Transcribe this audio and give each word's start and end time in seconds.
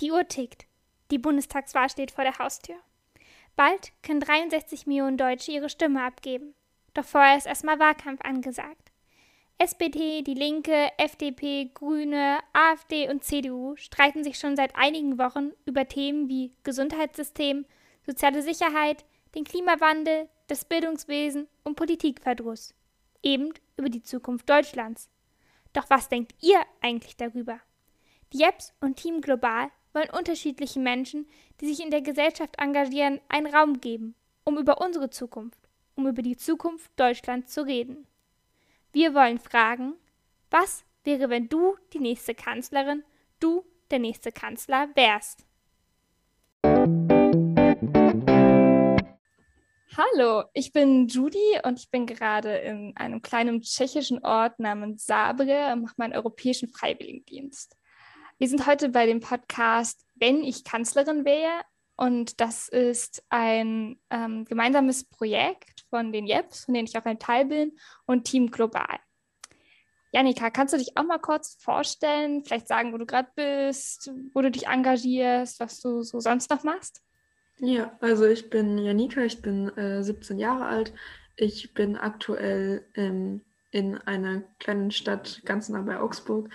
Die 0.00 0.12
Uhr 0.12 0.28
tickt. 0.28 0.66
Die 1.10 1.18
Bundestagswahl 1.18 1.90
steht 1.90 2.10
vor 2.10 2.24
der 2.24 2.38
Haustür. 2.38 2.76
Bald 3.56 3.92
können 4.02 4.20
63 4.20 4.86
Millionen 4.86 5.16
Deutsche 5.16 5.50
ihre 5.50 5.68
Stimme 5.68 6.04
abgeben. 6.04 6.54
Doch 6.94 7.04
vorher 7.04 7.36
ist 7.36 7.46
erstmal 7.46 7.80
Wahlkampf 7.80 8.20
angesagt. 8.22 8.92
SPD, 9.58 10.22
die 10.22 10.34
Linke, 10.34 10.88
FDP, 10.98 11.72
Grüne, 11.74 12.38
AfD 12.52 13.10
und 13.10 13.24
CDU 13.24 13.74
streiten 13.74 14.22
sich 14.22 14.38
schon 14.38 14.54
seit 14.54 14.76
einigen 14.76 15.18
Wochen 15.18 15.50
über 15.66 15.88
Themen 15.88 16.28
wie 16.28 16.52
Gesundheitssystem, 16.62 17.66
soziale 18.06 18.42
Sicherheit, 18.42 19.04
den 19.34 19.42
Klimawandel, 19.42 20.28
das 20.46 20.64
Bildungswesen 20.64 21.48
und 21.64 21.74
Politikverdruss. 21.74 22.72
Eben 23.20 23.52
über 23.76 23.88
die 23.88 24.04
Zukunft 24.04 24.48
Deutschlands. 24.48 25.10
Doch 25.72 25.90
was 25.90 26.08
denkt 26.08 26.34
ihr 26.40 26.60
eigentlich 26.80 27.16
darüber? 27.16 27.58
Die 28.32 28.38
Jeps 28.38 28.72
und 28.80 28.96
Team 28.96 29.20
Global 29.20 29.70
wollen 29.98 30.10
unterschiedlichen 30.10 30.84
Menschen, 30.84 31.26
die 31.60 31.66
sich 31.66 31.84
in 31.84 31.90
der 31.90 32.02
Gesellschaft 32.02 32.54
engagieren, 32.58 33.20
einen 33.28 33.52
Raum 33.52 33.80
geben, 33.80 34.14
um 34.44 34.56
über 34.56 34.80
unsere 34.80 35.10
Zukunft, 35.10 35.58
um 35.96 36.06
über 36.06 36.22
die 36.22 36.36
Zukunft 36.36 36.92
Deutschlands 36.94 37.52
zu 37.52 37.66
reden. 37.66 38.06
Wir 38.92 39.12
wollen 39.12 39.40
fragen, 39.40 39.94
was 40.50 40.84
wäre, 41.02 41.30
wenn 41.30 41.48
du 41.48 41.76
die 41.92 41.98
nächste 41.98 42.36
Kanzlerin, 42.36 43.02
du 43.40 43.64
der 43.90 43.98
nächste 43.98 44.30
Kanzler 44.30 44.88
wärst? 44.94 45.44
Hallo, 49.96 50.44
ich 50.54 50.72
bin 50.72 51.08
Judy 51.08 51.58
und 51.64 51.80
ich 51.80 51.90
bin 51.90 52.06
gerade 52.06 52.58
in 52.58 52.96
einem 52.96 53.20
kleinen 53.20 53.62
tschechischen 53.62 54.24
Ort 54.24 54.60
namens 54.60 55.06
Sabre 55.06 55.72
und 55.72 55.82
mache 55.82 55.94
meinen 55.96 56.14
europäischen 56.14 56.68
Freiwilligendienst. 56.68 57.77
Wir 58.40 58.48
sind 58.48 58.68
heute 58.68 58.88
bei 58.90 59.04
dem 59.04 59.18
Podcast 59.18 60.06
Wenn 60.14 60.44
ich 60.44 60.62
Kanzlerin 60.62 61.24
wäre. 61.24 61.62
Und 61.96 62.40
das 62.40 62.68
ist 62.68 63.24
ein 63.30 63.98
ähm, 64.10 64.44
gemeinsames 64.44 65.02
Projekt 65.02 65.84
von 65.90 66.12
den 66.12 66.24
JEPs, 66.24 66.66
von 66.66 66.74
denen 66.74 66.86
ich 66.86 66.96
auch 66.96 67.04
ein 67.04 67.18
Teil 67.18 67.46
bin, 67.46 67.76
und 68.06 68.26
Team 68.26 68.52
Global. 68.52 69.00
Janika, 70.12 70.50
kannst 70.50 70.72
du 70.72 70.78
dich 70.78 70.96
auch 70.96 71.02
mal 71.02 71.18
kurz 71.18 71.56
vorstellen, 71.60 72.44
vielleicht 72.44 72.68
sagen, 72.68 72.92
wo 72.92 72.98
du 72.98 73.06
gerade 73.06 73.28
bist, 73.34 74.08
wo 74.32 74.40
du 74.40 74.52
dich 74.52 74.68
engagierst, 74.68 75.58
was 75.58 75.80
du 75.80 76.02
so 76.02 76.20
sonst 76.20 76.48
noch 76.48 76.62
machst? 76.62 77.02
Ja, 77.56 77.98
also 78.00 78.24
ich 78.24 78.50
bin 78.50 78.78
Janika, 78.78 79.22
ich 79.22 79.42
bin 79.42 79.76
äh, 79.76 80.04
17 80.04 80.38
Jahre 80.38 80.66
alt. 80.66 80.92
Ich 81.34 81.74
bin 81.74 81.96
aktuell 81.96 82.86
ähm, 82.94 83.40
in 83.72 83.98
einer 83.98 84.42
kleinen 84.60 84.92
Stadt 84.92 85.42
ganz 85.44 85.68
nah 85.68 85.82
bei 85.82 85.98
Augsburg 85.98 86.50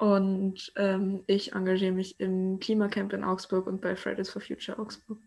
und 0.00 0.72
ähm, 0.76 1.24
ich 1.26 1.52
engagiere 1.52 1.92
mich 1.92 2.18
im 2.20 2.58
Klimacamp 2.58 3.12
in 3.12 3.22
Augsburg 3.22 3.66
und 3.66 3.82
bei 3.82 3.94
Fridays 3.94 4.30
for 4.30 4.40
Future 4.40 4.78
Augsburg. 4.78 5.18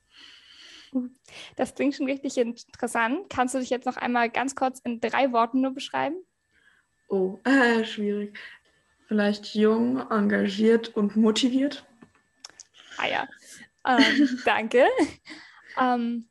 Das 1.56 1.76
klingt 1.76 1.96
schon 1.96 2.08
richtig 2.08 2.38
interessant. 2.38 3.30
Kannst 3.30 3.54
du 3.54 3.60
dich 3.60 3.70
jetzt 3.70 3.86
noch 3.86 3.98
einmal 3.98 4.32
ganz 4.32 4.56
kurz 4.56 4.80
in 4.80 5.00
drei 5.00 5.32
Worten 5.32 5.62
nur 5.62 5.76
beschreiben? 5.76 6.16
Oh, 7.08 7.40
äh, 7.44 7.86
schwierig. 7.86 8.36
Vielleicht 9.08 9.54
jung, 9.54 10.00
engagiert 10.10 10.96
und 10.96 11.16
motiviert. 11.16 11.86
Ah 12.98 13.08
ja, 13.08 13.28
ähm, 13.88 14.40
danke. 14.46 14.88
ähm, 15.80 16.28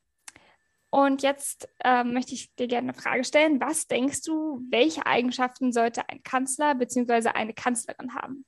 und 0.92 1.22
jetzt 1.22 1.70
ähm, 1.82 2.12
möchte 2.12 2.34
ich 2.34 2.54
dir 2.54 2.68
gerne 2.68 2.90
eine 2.92 3.00
Frage 3.00 3.24
stellen. 3.24 3.62
Was 3.62 3.86
denkst 3.86 4.24
du, 4.24 4.60
welche 4.70 5.06
Eigenschaften 5.06 5.72
sollte 5.72 6.06
ein 6.10 6.22
Kanzler 6.22 6.74
bzw. 6.74 7.30
eine 7.30 7.54
Kanzlerin 7.54 8.14
haben? 8.14 8.44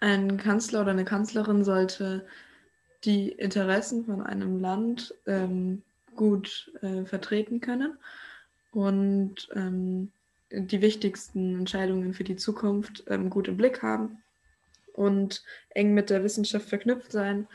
Ein 0.00 0.36
Kanzler 0.36 0.80
oder 0.80 0.90
eine 0.90 1.04
Kanzlerin 1.04 1.62
sollte 1.62 2.26
die 3.04 3.28
Interessen 3.28 4.04
von 4.04 4.20
einem 4.20 4.58
Land 4.58 5.14
ähm, 5.26 5.84
gut 6.16 6.72
äh, 6.82 7.04
vertreten 7.04 7.60
können 7.60 7.96
und 8.72 9.48
ähm, 9.54 10.10
die 10.50 10.82
wichtigsten 10.82 11.56
Entscheidungen 11.60 12.14
für 12.14 12.24
die 12.24 12.36
Zukunft 12.36 13.04
ähm, 13.06 13.30
gut 13.30 13.46
im 13.46 13.56
Blick 13.56 13.80
haben 13.80 14.24
und 14.94 15.44
eng 15.68 15.94
mit 15.94 16.10
der 16.10 16.24
Wissenschaft 16.24 16.68
verknüpft 16.68 17.12
sein 17.12 17.46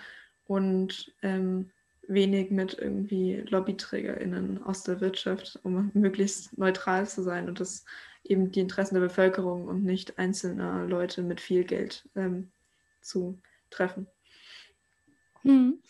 und 0.47 1.13
ähm, 1.21 1.71
wenig 2.07 2.51
mit 2.51 2.77
irgendwie 2.77 3.43
LobbyträgerInnen 3.47 4.63
aus 4.63 4.83
der 4.83 5.01
Wirtschaft, 5.01 5.59
um 5.63 5.91
möglichst 5.93 6.57
neutral 6.57 7.07
zu 7.07 7.23
sein 7.23 7.47
und 7.47 7.59
das 7.59 7.85
eben 8.23 8.51
die 8.51 8.59
Interessen 8.59 8.95
der 8.95 9.01
Bevölkerung 9.01 9.67
und 9.67 9.83
nicht 9.83 10.17
einzelner 10.17 10.85
Leute 10.85 11.21
mit 11.21 11.41
viel 11.41 11.63
Geld 11.63 12.07
ähm, 12.15 12.51
zu 13.01 13.39
treffen. 13.69 14.07
Hm. 15.43 15.81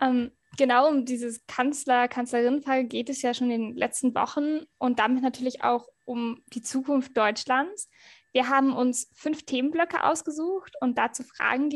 Ähm, 0.00 0.30
genau 0.56 0.88
um 0.88 1.04
dieses 1.04 1.46
Kanzler, 1.46 2.08
Kanzlerin-Fall 2.08 2.84
geht 2.84 3.10
es 3.10 3.22
ja 3.22 3.34
schon 3.34 3.50
in 3.50 3.70
den 3.70 3.76
letzten 3.76 4.14
Wochen 4.14 4.60
und 4.78 4.98
damit 4.98 5.22
natürlich 5.22 5.64
auch 5.64 5.88
um 6.04 6.42
die 6.52 6.62
Zukunft 6.62 7.16
Deutschlands. 7.16 7.88
Wir 8.32 8.48
haben 8.48 8.72
uns 8.72 9.10
fünf 9.12 9.44
Themenblöcke 9.44 10.04
ausgesucht 10.04 10.74
und 10.80 10.96
dazu 10.96 11.24
Fragen 11.24 11.70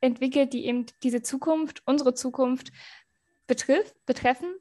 entwickelt, 0.00 0.52
die 0.54 0.64
eben 0.64 0.86
diese 1.02 1.20
Zukunft, 1.20 1.82
unsere 1.84 2.14
Zukunft 2.14 2.72
betrifft, 3.50 3.94
betreffen. 4.06 4.54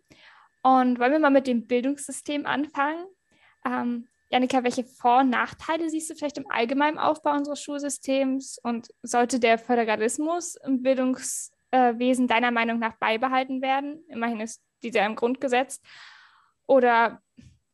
Und 0.63 0.99
wollen 0.99 1.11
wir 1.11 1.19
mal 1.19 1.29
mit 1.29 1.45
dem 1.45 1.67
Bildungssystem 1.67 2.47
anfangen? 2.47 3.05
Ähm, 3.63 4.07
Janika, 4.31 4.63
welche 4.63 4.83
Vor- 4.83 5.19
und 5.19 5.29
Nachteile 5.29 5.89
siehst 5.89 6.09
du 6.09 6.15
vielleicht 6.15 6.39
im 6.39 6.49
allgemeinen 6.49 6.97
Aufbau 6.97 7.33
unseres 7.33 7.61
Schulsystems? 7.61 8.59
Und 8.63 8.89
sollte 9.03 9.39
der 9.39 9.59
Föderalismus 9.59 10.55
im 10.55 10.81
Bildungswesen 10.81 12.27
deiner 12.27 12.51
Meinung 12.51 12.79
nach 12.79 12.97
beibehalten 12.97 13.61
werden? 13.61 14.03
Immerhin 14.07 14.41
ist 14.41 14.63
dieser 14.81 15.05
im 15.05 15.15
Grundgesetz. 15.15 15.81
Oder 16.65 17.21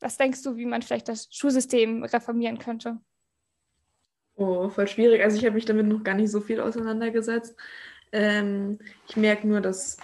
was 0.02 0.18
denkst 0.18 0.44
du, 0.44 0.58
wie 0.58 0.66
man 0.66 0.82
vielleicht 0.82 1.08
das 1.08 1.30
Schulsystem 1.32 2.04
reformieren 2.04 2.60
könnte? 2.60 3.00
Oh, 4.36 4.68
voll 4.68 4.88
schwierig. 4.90 5.24
Also 5.24 5.38
ich 5.38 5.46
habe 5.46 5.56
mich 5.56 5.66
damit 5.66 5.88
noch 5.88 6.04
gar 6.04 6.16
nicht 6.16 6.30
so 6.30 6.42
viel 6.42 6.60
auseinandergesetzt. 6.60 7.56
Ähm, 8.16 8.80
ich 9.10 9.18
merke 9.18 9.46
nur, 9.46 9.60
dass 9.60 9.98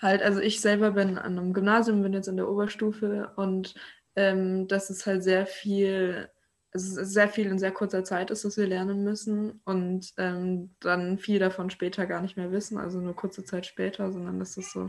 halt, 0.00 0.22
also 0.22 0.40
ich 0.40 0.62
selber 0.62 0.92
bin 0.92 1.18
an 1.18 1.38
einem 1.38 1.52
Gymnasium, 1.52 2.02
bin 2.02 2.14
jetzt 2.14 2.26
in 2.26 2.38
der 2.38 2.48
Oberstufe 2.48 3.32
und 3.36 3.74
ähm, 4.16 4.66
dass 4.66 4.88
es 4.88 5.04
halt 5.04 5.22
sehr 5.22 5.44
viel, 5.44 6.30
also 6.72 7.04
sehr 7.04 7.28
viel 7.28 7.48
in 7.48 7.58
sehr 7.58 7.72
kurzer 7.72 8.02
Zeit 8.02 8.30
ist, 8.30 8.46
dass 8.46 8.56
wir 8.56 8.66
lernen 8.66 9.04
müssen 9.04 9.60
und 9.66 10.10
ähm, 10.16 10.74
dann 10.80 11.18
viel 11.18 11.38
davon 11.38 11.68
später 11.68 12.06
gar 12.06 12.22
nicht 12.22 12.38
mehr 12.38 12.50
wissen, 12.50 12.78
also 12.78 12.98
nur 12.98 13.14
kurze 13.14 13.44
Zeit 13.44 13.66
später, 13.66 14.10
sondern 14.10 14.38
dass 14.38 14.56
es 14.56 14.72
so 14.72 14.88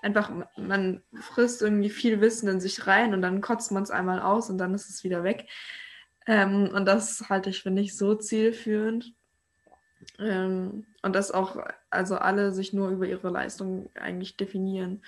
einfach, 0.00 0.30
man 0.56 1.02
frisst 1.20 1.60
irgendwie 1.60 1.90
viel 1.90 2.20
Wissen 2.20 2.48
in 2.48 2.60
sich 2.60 2.86
rein 2.86 3.14
und 3.14 3.22
dann 3.22 3.40
kotzt 3.40 3.72
man 3.72 3.82
es 3.82 3.90
einmal 3.90 4.20
aus 4.20 4.48
und 4.48 4.58
dann 4.58 4.74
ist 4.74 4.88
es 4.90 5.02
wieder 5.02 5.24
weg. 5.24 5.48
Ähm, 6.28 6.70
und 6.72 6.86
das 6.86 7.28
halte 7.28 7.50
ich 7.50 7.62
für 7.62 7.72
nicht 7.72 7.98
so 7.98 8.14
zielführend. 8.14 9.12
Ähm, 10.18 10.86
und 11.02 11.14
dass 11.14 11.30
auch 11.30 11.56
also 11.90 12.16
alle 12.16 12.52
sich 12.52 12.72
nur 12.72 12.90
über 12.90 13.06
ihre 13.06 13.30
Leistung 13.30 13.90
eigentlich 13.94 14.36
definieren. 14.36 15.02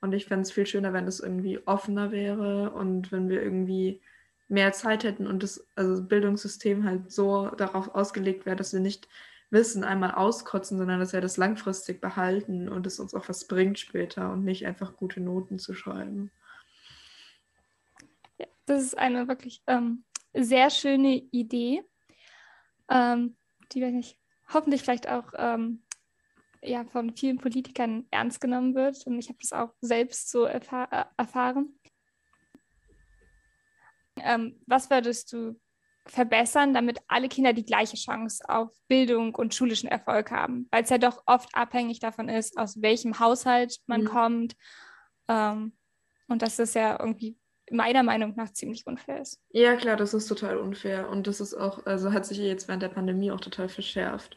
Und 0.00 0.12
ich 0.12 0.26
fände 0.26 0.42
es 0.42 0.52
viel 0.52 0.66
schöner, 0.66 0.92
wenn 0.92 1.06
es 1.06 1.20
irgendwie 1.20 1.60
offener 1.66 2.12
wäre 2.12 2.70
und 2.70 3.10
wenn 3.10 3.28
wir 3.28 3.42
irgendwie 3.42 4.00
mehr 4.48 4.72
Zeit 4.72 5.04
hätten 5.04 5.26
und 5.26 5.42
das 5.42 5.66
also 5.76 6.02
Bildungssystem 6.02 6.84
halt 6.84 7.12
so 7.12 7.50
darauf 7.50 7.94
ausgelegt 7.94 8.46
wäre, 8.46 8.56
dass 8.56 8.72
wir 8.72 8.80
nicht 8.80 9.08
Wissen 9.50 9.82
einmal 9.82 10.12
auskotzen, 10.12 10.78
sondern 10.78 11.00
dass 11.00 11.12
wir 11.12 11.20
das 11.20 11.36
langfristig 11.36 12.00
behalten 12.00 12.68
und 12.68 12.86
es 12.86 13.00
uns 13.00 13.14
auch 13.14 13.28
was 13.28 13.46
bringt 13.46 13.78
später 13.78 14.30
und 14.30 14.44
nicht 14.44 14.66
einfach 14.66 14.96
gute 14.96 15.20
Noten 15.20 15.58
zu 15.58 15.74
schreiben. 15.74 16.30
Ja, 18.38 18.46
das 18.66 18.82
ist 18.82 18.98
eine 18.98 19.26
wirklich 19.26 19.62
ähm, 19.66 20.04
sehr 20.34 20.70
schöne 20.70 21.16
Idee, 21.30 21.82
ähm, 22.90 23.36
die, 23.72 23.80
wenn 23.80 23.98
ich 23.98 24.17
hoffentlich 24.52 24.82
vielleicht 24.82 25.08
auch 25.08 25.32
ähm, 25.36 25.82
ja, 26.62 26.84
von 26.84 27.14
vielen 27.14 27.38
Politikern 27.38 28.06
ernst 28.10 28.40
genommen 28.40 28.74
wird. 28.74 29.06
Und 29.06 29.18
ich 29.18 29.28
habe 29.28 29.38
das 29.40 29.52
auch 29.52 29.72
selbst 29.80 30.30
so 30.30 30.44
erfahr 30.44 30.92
äh, 30.92 31.04
erfahren. 31.16 31.78
Ähm, 34.16 34.60
was 34.66 34.90
würdest 34.90 35.32
du 35.32 35.60
verbessern, 36.06 36.74
damit 36.74 37.00
alle 37.06 37.28
Kinder 37.28 37.52
die 37.52 37.64
gleiche 37.64 37.96
Chance 37.96 38.42
auf 38.48 38.70
Bildung 38.88 39.34
und 39.34 39.54
schulischen 39.54 39.88
Erfolg 39.88 40.30
haben? 40.30 40.66
Weil 40.70 40.82
es 40.82 40.90
ja 40.90 40.98
doch 40.98 41.22
oft 41.26 41.54
abhängig 41.54 42.00
davon 42.00 42.28
ist, 42.28 42.58
aus 42.58 42.82
welchem 42.82 43.20
Haushalt 43.20 43.78
man 43.86 44.02
mhm. 44.02 44.06
kommt. 44.06 44.56
Ähm, 45.28 45.76
und 46.26 46.42
das 46.42 46.58
ist 46.58 46.74
ja 46.74 46.98
irgendwie 46.98 47.38
meiner 47.70 48.02
Meinung 48.02 48.34
nach 48.36 48.52
ziemlich 48.52 48.86
unfair 48.86 49.20
ist. 49.20 49.40
Ja, 49.50 49.76
klar, 49.76 49.96
das 49.96 50.14
ist 50.14 50.26
total 50.26 50.58
unfair. 50.58 51.08
Und 51.08 51.26
das 51.26 51.40
ist 51.40 51.54
auch, 51.54 51.86
also 51.86 52.12
hat 52.12 52.26
sich 52.26 52.38
jetzt 52.38 52.68
während 52.68 52.82
der 52.82 52.88
Pandemie 52.88 53.30
auch 53.30 53.40
total 53.40 53.68
verschärft. 53.68 54.36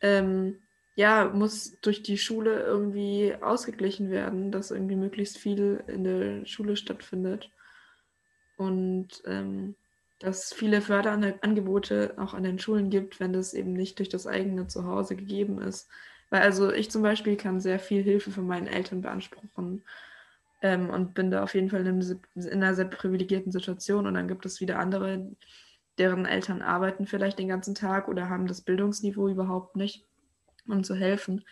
Ähm, 0.00 0.58
ja, 0.94 1.30
muss 1.32 1.78
durch 1.80 2.02
die 2.02 2.18
Schule 2.18 2.62
irgendwie 2.62 3.34
ausgeglichen 3.40 4.10
werden, 4.10 4.50
dass 4.52 4.70
irgendwie 4.70 4.96
möglichst 4.96 5.38
viel 5.38 5.82
in 5.86 6.04
der 6.04 6.46
Schule 6.46 6.76
stattfindet. 6.76 7.50
Und 8.56 9.22
ähm, 9.24 9.74
dass 10.18 10.52
viele 10.52 10.82
Förderangebote 10.82 12.14
auch 12.18 12.34
an 12.34 12.42
den 12.42 12.58
Schulen 12.58 12.90
gibt, 12.90 13.20
wenn 13.20 13.32
das 13.32 13.54
eben 13.54 13.72
nicht 13.72 13.98
durch 13.98 14.10
das 14.10 14.26
eigene 14.26 14.66
Zuhause 14.66 15.16
gegeben 15.16 15.60
ist. 15.60 15.88
Weil 16.28 16.42
also 16.42 16.70
ich 16.72 16.90
zum 16.90 17.02
Beispiel 17.02 17.36
kann 17.36 17.60
sehr 17.60 17.78
viel 17.78 18.02
Hilfe 18.02 18.30
von 18.30 18.46
meinen 18.46 18.66
Eltern 18.66 19.00
beanspruchen 19.00 19.82
ähm, 20.60 20.90
und 20.90 21.14
bin 21.14 21.30
da 21.30 21.42
auf 21.42 21.54
jeden 21.54 21.70
Fall 21.70 21.80
in, 21.80 21.88
einem, 21.88 22.20
in 22.34 22.48
einer 22.48 22.74
sehr 22.74 22.86
privilegierten 22.86 23.52
Situation. 23.52 24.06
Und 24.06 24.14
dann 24.14 24.28
gibt 24.28 24.44
es 24.46 24.60
wieder 24.60 24.78
andere, 24.78 25.30
deren 25.98 26.26
Eltern 26.26 26.62
arbeiten 26.62 27.06
vielleicht 27.06 27.38
den 27.38 27.48
ganzen 27.48 27.74
Tag 27.74 28.08
oder 28.08 28.28
haben 28.28 28.46
das 28.46 28.62
Bildungsniveau 28.62 29.28
überhaupt 29.28 29.76
nicht, 29.76 30.06
um 30.66 30.84
zu 30.84 30.94
helfen. 30.94 31.44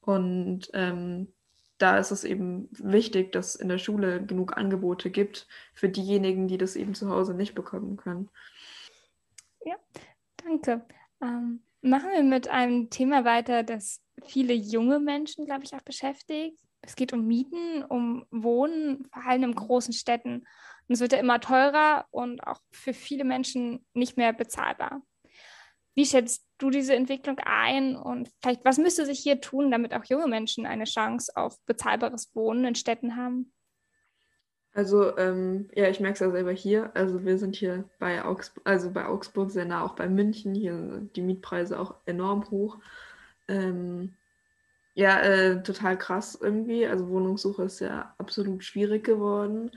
Und 0.00 0.70
ähm, 0.72 1.32
da 1.78 1.98
ist 1.98 2.10
es 2.10 2.24
eben 2.24 2.68
wichtig, 2.72 3.32
dass 3.32 3.54
in 3.54 3.68
der 3.68 3.78
Schule 3.78 4.24
genug 4.24 4.56
Angebote 4.56 5.10
gibt 5.10 5.46
für 5.74 5.88
diejenigen, 5.88 6.46
die 6.46 6.58
das 6.58 6.76
eben 6.76 6.94
zu 6.94 7.08
Hause 7.08 7.34
nicht 7.34 7.54
bekommen 7.54 7.96
können. 7.96 8.28
Ja, 9.64 9.76
danke. 10.36 10.84
Ähm, 11.22 11.62
machen 11.80 12.10
wir 12.12 12.22
mit 12.22 12.48
einem 12.48 12.90
Thema 12.90 13.24
weiter, 13.24 13.62
das 13.62 14.02
viele 14.26 14.52
junge 14.52 15.00
Menschen, 15.00 15.46
glaube 15.46 15.64
ich, 15.64 15.74
auch 15.74 15.82
beschäftigt. 15.82 16.58
Es 16.82 16.96
geht 16.96 17.12
um 17.12 17.26
Mieten, 17.26 17.84
um 17.84 18.24
Wohnen, 18.30 19.06
vor 19.12 19.26
allem 19.26 19.44
in 19.44 19.54
großen 19.54 19.92
Städten. 19.92 20.46
Und 20.88 20.94
es 20.94 21.00
wird 21.00 21.12
ja 21.12 21.18
immer 21.18 21.40
teurer 21.40 22.06
und 22.10 22.46
auch 22.46 22.60
für 22.70 22.94
viele 22.94 23.24
Menschen 23.24 23.84
nicht 23.94 24.16
mehr 24.16 24.32
bezahlbar. 24.32 25.02
Wie 25.94 26.06
schätzt 26.06 26.46
du 26.58 26.70
diese 26.70 26.94
Entwicklung 26.94 27.38
ein 27.40 27.96
und 27.96 28.30
vielleicht, 28.40 28.64
was 28.64 28.78
müsste 28.78 29.04
sich 29.06 29.18
hier 29.20 29.40
tun, 29.40 29.70
damit 29.70 29.92
auch 29.94 30.04
junge 30.04 30.28
Menschen 30.28 30.66
eine 30.66 30.84
Chance 30.84 31.32
auf 31.36 31.60
bezahlbares 31.66 32.34
Wohnen 32.34 32.64
in 32.64 32.74
Städten 32.74 33.16
haben? 33.16 33.52
Also, 34.72 35.16
ähm, 35.18 35.68
ja, 35.74 35.88
ich 35.88 35.98
merke 35.98 36.14
es 36.14 36.20
ja 36.20 36.30
selber 36.30 36.52
hier. 36.52 36.92
Also, 36.94 37.24
wir 37.24 37.38
sind 37.38 37.56
hier 37.56 37.88
bei 37.98 38.24
Augsburg, 38.24 38.62
also 38.66 38.90
bei 38.92 39.06
Augsburg 39.06 39.50
sehr 39.50 39.64
nah, 39.64 39.84
auch 39.84 39.96
bei 39.96 40.08
München. 40.08 40.54
Hier 40.54 40.76
sind 40.76 41.16
die 41.16 41.22
Mietpreise 41.22 41.78
auch 41.78 41.96
enorm 42.06 42.48
hoch. 42.50 42.78
Ähm, 43.48 44.14
ja, 44.94 45.20
äh, 45.20 45.62
total 45.62 45.96
krass 45.98 46.38
irgendwie. 46.40 46.86
Also, 46.86 47.08
Wohnungssuche 47.08 47.64
ist 47.64 47.80
ja 47.80 48.14
absolut 48.18 48.64
schwierig 48.64 49.04
geworden 49.04 49.70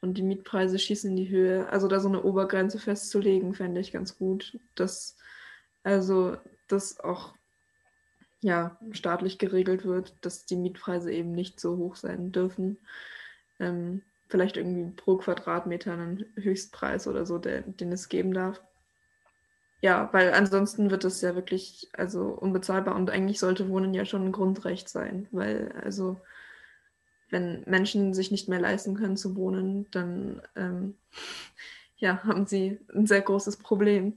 und 0.00 0.14
die 0.18 0.22
Mietpreise 0.22 0.78
schießen 0.78 1.10
in 1.10 1.16
die 1.16 1.28
Höhe. 1.28 1.68
Also, 1.68 1.88
da 1.88 2.00
so 2.00 2.08
eine 2.08 2.22
Obergrenze 2.22 2.78
festzulegen, 2.78 3.54
fände 3.54 3.80
ich 3.80 3.92
ganz 3.92 4.18
gut. 4.18 4.58
Das 4.74 5.16
also, 5.86 6.36
dass 6.66 6.98
auch 6.98 7.32
ja, 8.40 8.76
staatlich 8.90 9.38
geregelt 9.38 9.84
wird, 9.84 10.14
dass 10.20 10.44
die 10.44 10.56
Mietpreise 10.56 11.12
eben 11.12 11.30
nicht 11.30 11.60
so 11.60 11.76
hoch 11.76 11.94
sein 11.94 12.32
dürfen. 12.32 12.78
Ähm, 13.60 14.02
vielleicht 14.28 14.56
irgendwie 14.56 14.90
pro 14.96 15.16
Quadratmeter 15.16 15.92
einen 15.92 16.26
Höchstpreis 16.34 17.06
oder 17.06 17.24
so, 17.24 17.38
der, 17.38 17.62
den 17.62 17.92
es 17.92 18.08
geben 18.08 18.34
darf. 18.34 18.60
Ja, 19.86 20.08
weil 20.10 20.32
ansonsten 20.32 20.90
wird 20.90 21.04
es 21.04 21.20
ja 21.20 21.36
wirklich 21.36 21.88
also 21.92 22.30
unbezahlbar 22.30 22.96
und 22.96 23.08
eigentlich 23.08 23.38
sollte 23.38 23.68
Wohnen 23.68 23.94
ja 23.94 24.04
schon 24.04 24.24
ein 24.24 24.32
Grundrecht 24.32 24.88
sein, 24.88 25.28
weil 25.30 25.72
also 25.80 26.20
wenn 27.30 27.62
Menschen 27.66 28.12
sich 28.12 28.32
nicht 28.32 28.48
mehr 28.48 28.58
leisten 28.58 28.96
können 28.96 29.16
zu 29.16 29.36
wohnen, 29.36 29.88
dann 29.92 30.42
ähm, 30.56 30.96
ja, 31.98 32.24
haben 32.24 32.46
sie 32.46 32.80
ein 32.92 33.06
sehr 33.06 33.20
großes 33.20 33.58
Problem. 33.58 34.14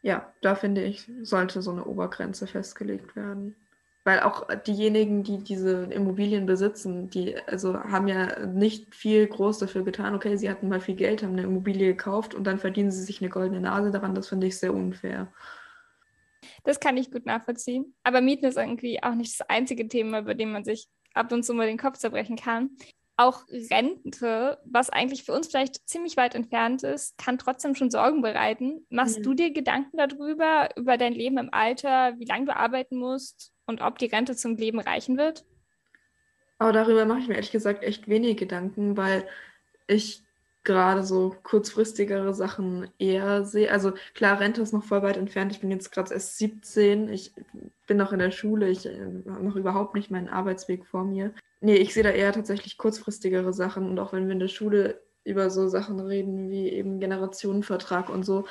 Ja, 0.00 0.32
da 0.42 0.54
finde 0.54 0.84
ich, 0.84 1.10
sollte 1.22 1.60
so 1.60 1.72
eine 1.72 1.84
Obergrenze 1.84 2.46
festgelegt 2.46 3.16
werden. 3.16 3.56
Weil 4.04 4.20
auch 4.20 4.48
diejenigen, 4.66 5.22
die 5.22 5.38
diese 5.38 5.84
Immobilien 5.84 6.44
besitzen, 6.44 7.08
die 7.08 7.36
also 7.46 7.78
haben 7.78 8.08
ja 8.08 8.46
nicht 8.46 8.94
viel 8.94 9.26
groß 9.28 9.58
dafür 9.58 9.84
getan. 9.84 10.14
Okay, 10.14 10.36
sie 10.36 10.50
hatten 10.50 10.68
mal 10.68 10.80
viel 10.80 10.96
Geld, 10.96 11.22
haben 11.22 11.32
eine 11.32 11.42
Immobilie 11.42 11.88
gekauft 11.88 12.34
und 12.34 12.44
dann 12.44 12.58
verdienen 12.58 12.90
sie 12.90 13.02
sich 13.02 13.20
eine 13.20 13.30
goldene 13.30 13.60
Nase 13.60 13.92
daran. 13.92 14.14
Das 14.14 14.28
finde 14.28 14.48
ich 14.48 14.58
sehr 14.58 14.74
unfair. 14.74 15.32
Das 16.64 16.80
kann 16.80 16.96
ich 16.96 17.12
gut 17.12 17.26
nachvollziehen. 17.26 17.94
Aber 18.02 18.20
Mieten 18.20 18.46
ist 18.46 18.56
irgendwie 18.56 19.02
auch 19.02 19.14
nicht 19.14 19.38
das 19.38 19.48
einzige 19.48 19.86
Thema, 19.86 20.20
über 20.20 20.34
dem 20.34 20.52
man 20.52 20.64
sich 20.64 20.88
ab 21.14 21.30
und 21.30 21.44
zu 21.44 21.54
mal 21.54 21.66
den 21.66 21.78
Kopf 21.78 21.98
zerbrechen 21.98 22.36
kann 22.36 22.70
auch 23.16 23.44
Rente, 23.48 24.58
was 24.64 24.90
eigentlich 24.90 25.24
für 25.24 25.32
uns 25.32 25.48
vielleicht 25.48 25.86
ziemlich 25.88 26.16
weit 26.16 26.34
entfernt 26.34 26.82
ist, 26.82 27.16
kann 27.18 27.38
trotzdem 27.38 27.74
schon 27.74 27.90
Sorgen 27.90 28.22
bereiten. 28.22 28.86
Machst 28.90 29.18
ja. 29.18 29.22
du 29.22 29.34
dir 29.34 29.52
Gedanken 29.52 29.96
darüber, 29.96 30.68
über 30.76 30.96
dein 30.96 31.12
Leben 31.12 31.38
im 31.38 31.52
Alter, 31.52 32.18
wie 32.18 32.24
lange 32.24 32.46
du 32.46 32.56
arbeiten 32.56 32.96
musst 32.96 33.51
und 33.66 33.80
ob 33.80 33.98
die 33.98 34.06
Rente 34.06 34.36
zum 34.36 34.56
Leben 34.56 34.80
reichen 34.80 35.16
wird? 35.16 35.44
Aber 36.58 36.72
darüber 36.72 37.04
mache 37.04 37.20
ich 37.20 37.28
mir 37.28 37.34
ehrlich 37.34 37.50
gesagt 37.50 37.82
echt 37.82 38.08
wenig 38.08 38.36
Gedanken, 38.36 38.96
weil 38.96 39.26
ich 39.88 40.22
gerade 40.64 41.02
so 41.02 41.34
kurzfristigere 41.42 42.34
Sachen 42.34 42.88
eher 42.98 43.44
sehe. 43.44 43.70
Also 43.70 43.92
klar, 44.14 44.38
Rente 44.38 44.62
ist 44.62 44.72
noch 44.72 44.84
voll 44.84 45.02
weit 45.02 45.16
entfernt. 45.16 45.52
Ich 45.52 45.60
bin 45.60 45.70
jetzt 45.70 45.90
gerade 45.90 46.14
erst 46.14 46.38
17. 46.38 47.08
Ich 47.08 47.32
bin 47.86 47.96
noch 47.96 48.12
in 48.12 48.20
der 48.20 48.30
Schule. 48.30 48.68
Ich 48.68 48.86
äh, 48.86 49.00
habe 49.28 49.44
noch 49.44 49.56
überhaupt 49.56 49.94
nicht 49.94 50.10
meinen 50.10 50.28
Arbeitsweg 50.28 50.86
vor 50.86 51.04
mir. 51.04 51.34
Nee, 51.60 51.76
ich 51.76 51.94
sehe 51.94 52.04
da 52.04 52.10
eher 52.10 52.32
tatsächlich 52.32 52.78
kurzfristigere 52.78 53.52
Sachen. 53.52 53.88
Und 53.88 53.98
auch 53.98 54.12
wenn 54.12 54.26
wir 54.26 54.32
in 54.32 54.40
der 54.40 54.48
Schule 54.48 55.00
über 55.24 55.50
so 55.50 55.68
Sachen 55.68 56.00
reden 56.00 56.50
wie 56.50 56.68
eben 56.68 57.00
Generationenvertrag 57.00 58.08
und 58.08 58.24
so, 58.24 58.46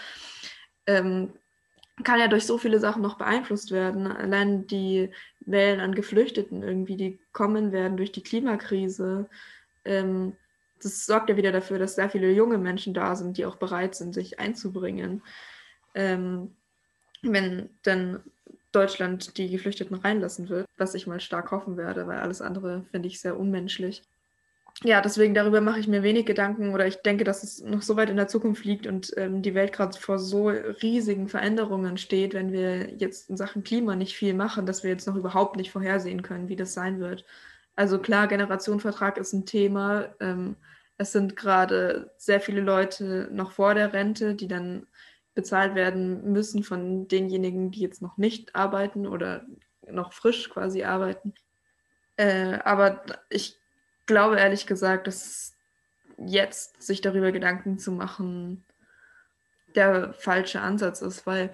ähm, 0.87 1.31
kann 2.03 2.19
ja 2.19 2.27
durch 2.27 2.45
so 2.45 2.57
viele 2.57 2.79
Sachen 2.79 3.01
noch 3.01 3.17
beeinflusst 3.17 3.71
werden. 3.71 4.07
Allein 4.07 4.67
die 4.67 5.09
Wellen 5.41 5.79
an 5.79 5.95
Geflüchteten 5.95 6.63
irgendwie, 6.63 6.97
die 6.97 7.19
kommen 7.33 7.71
werden 7.71 7.97
durch 7.97 8.11
die 8.11 8.23
Klimakrise. 8.23 9.29
Ähm, 9.85 10.35
das 10.81 11.05
sorgt 11.05 11.29
ja 11.29 11.37
wieder 11.37 11.51
dafür, 11.51 11.79
dass 11.79 11.95
sehr 11.95 12.09
viele 12.09 12.31
junge 12.31 12.57
Menschen 12.57 12.93
da 12.93 13.15
sind, 13.15 13.37
die 13.37 13.45
auch 13.45 13.57
bereit 13.57 13.95
sind, 13.95 14.13
sich 14.13 14.39
einzubringen. 14.39 15.21
Ähm, 15.93 16.55
wenn 17.21 17.69
dann 17.83 18.23
Deutschland 18.71 19.37
die 19.37 19.49
Geflüchteten 19.49 19.97
reinlassen 19.97 20.49
wird, 20.49 20.65
was 20.77 20.95
ich 20.95 21.07
mal 21.07 21.19
stark 21.19 21.51
hoffen 21.51 21.77
werde, 21.77 22.07
weil 22.07 22.19
alles 22.19 22.41
andere 22.41 22.85
finde 22.91 23.07
ich 23.07 23.19
sehr 23.19 23.37
unmenschlich. 23.37 24.03
Ja, 24.83 24.99
deswegen 25.01 25.35
darüber 25.35 25.61
mache 25.61 25.79
ich 25.79 25.87
mir 25.87 26.01
wenig 26.01 26.25
Gedanken 26.25 26.73
oder 26.73 26.87
ich 26.87 26.97
denke, 27.03 27.23
dass 27.23 27.43
es 27.43 27.61
noch 27.61 27.83
so 27.83 27.97
weit 27.97 28.09
in 28.09 28.15
der 28.15 28.27
Zukunft 28.27 28.65
liegt 28.65 28.87
und 28.87 29.13
ähm, 29.15 29.43
die 29.43 29.53
Welt 29.53 29.73
gerade 29.73 29.95
vor 29.99 30.17
so 30.17 30.47
riesigen 30.47 31.27
Veränderungen 31.29 31.97
steht, 31.97 32.33
wenn 32.33 32.51
wir 32.51 32.89
jetzt 32.95 33.29
in 33.29 33.37
Sachen 33.37 33.63
Klima 33.63 33.95
nicht 33.95 34.15
viel 34.15 34.33
machen, 34.33 34.65
dass 34.65 34.81
wir 34.83 34.89
jetzt 34.89 35.05
noch 35.05 35.15
überhaupt 35.15 35.55
nicht 35.55 35.71
vorhersehen 35.71 36.23
können, 36.23 36.49
wie 36.49 36.55
das 36.55 36.73
sein 36.73 36.99
wird. 36.99 37.25
Also 37.75 37.99
klar, 37.99 38.27
Generationenvertrag 38.27 39.17
ist 39.19 39.33
ein 39.33 39.45
Thema. 39.45 40.15
Ähm, 40.19 40.55
es 40.97 41.11
sind 41.11 41.35
gerade 41.35 42.11
sehr 42.17 42.41
viele 42.41 42.61
Leute 42.61 43.29
noch 43.31 43.51
vor 43.51 43.75
der 43.75 43.93
Rente, 43.93 44.33
die 44.33 44.47
dann 44.47 44.87
bezahlt 45.35 45.75
werden 45.75 46.31
müssen 46.31 46.63
von 46.63 47.07
denjenigen, 47.07 47.69
die 47.69 47.81
jetzt 47.81 48.01
noch 48.01 48.17
nicht 48.17 48.55
arbeiten 48.55 49.05
oder 49.05 49.45
noch 49.87 50.11
frisch 50.13 50.49
quasi 50.49 50.83
arbeiten. 50.83 51.35
Äh, 52.17 52.59
aber 52.63 53.03
ich 53.29 53.60
glaube 54.11 54.37
ehrlich 54.37 54.67
gesagt, 54.67 55.07
dass 55.07 55.53
jetzt 56.17 56.83
sich 56.83 57.01
darüber 57.01 57.31
Gedanken 57.31 57.79
zu 57.79 57.91
machen 57.91 58.65
der 59.75 60.13
falsche 60.13 60.59
Ansatz 60.59 61.01
ist, 61.01 61.25
weil 61.25 61.51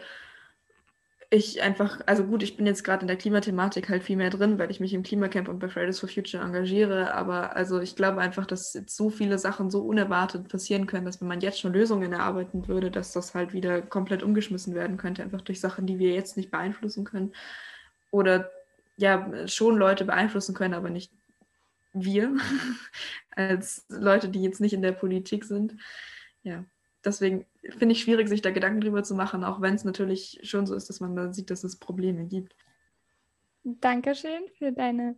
ich 1.29 1.61
einfach, 1.61 1.99
also 2.07 2.23
gut, 2.23 2.41
ich 2.41 2.57
bin 2.57 2.65
jetzt 2.65 2.83
gerade 2.83 3.01
in 3.01 3.07
der 3.07 3.17
Klimathematik 3.17 3.89
halt 3.89 4.01
viel 4.01 4.15
mehr 4.15 4.31
drin, 4.31 4.57
weil 4.57 4.71
ich 4.71 4.79
mich 4.79 4.93
im 4.93 5.03
Klimacamp 5.03 5.49
und 5.49 5.59
bei 5.59 5.67
Fridays 5.67 5.99
for 5.99 6.09
Future 6.09 6.43
engagiere. 6.43 7.13
Aber 7.13 7.55
also 7.55 7.79
ich 7.79 7.95
glaube 7.95 8.21
einfach, 8.21 8.45
dass 8.45 8.73
jetzt 8.73 8.95
so 8.95 9.09
viele 9.11 9.37
Sachen 9.37 9.69
so 9.69 9.81
unerwartet 9.81 10.47
passieren 10.47 10.87
können, 10.87 11.05
dass 11.05 11.21
wenn 11.21 11.27
man 11.27 11.41
jetzt 11.41 11.59
schon 11.59 11.73
Lösungen 11.73 12.11
erarbeiten 12.11 12.67
würde, 12.67 12.89
dass 12.89 13.11
das 13.11 13.35
halt 13.35 13.53
wieder 13.53 13.81
komplett 13.81 14.23
umgeschmissen 14.23 14.73
werden 14.73 14.97
könnte, 14.97 15.21
einfach 15.21 15.41
durch 15.41 15.59
Sachen, 15.59 15.85
die 15.85 15.99
wir 15.99 16.13
jetzt 16.13 16.37
nicht 16.37 16.49
beeinflussen 16.49 17.03
können. 17.03 17.33
Oder 18.09 18.49
ja, 18.95 19.47
schon 19.47 19.77
Leute 19.77 20.05
beeinflussen 20.05 20.55
können, 20.55 20.73
aber 20.73 20.89
nicht 20.89 21.11
wir 22.03 22.35
als 23.31 23.85
Leute, 23.89 24.29
die 24.29 24.41
jetzt 24.41 24.61
nicht 24.61 24.73
in 24.73 24.81
der 24.81 24.93
Politik 24.93 25.45
sind. 25.45 25.75
Ja 26.43 26.65
deswegen 27.07 27.45
finde 27.77 27.93
ich 27.93 28.01
schwierig, 28.01 28.27
sich 28.27 28.41
da 28.41 28.51
Gedanken 28.51 28.81
drüber 28.81 29.03
zu 29.03 29.15
machen, 29.15 29.43
auch 29.43 29.61
wenn 29.61 29.73
es 29.73 29.83
natürlich 29.83 30.39
schon 30.43 30.67
so 30.67 30.75
ist, 30.75 30.89
dass 30.89 30.99
man 30.99 31.15
da 31.15 31.33
sieht, 31.33 31.49
dass 31.49 31.63
es 31.63 31.77
Probleme 31.77 32.25
gibt. 32.25 32.55
Dankeschön 33.63 34.47
für 34.57 34.71
deine 34.71 35.17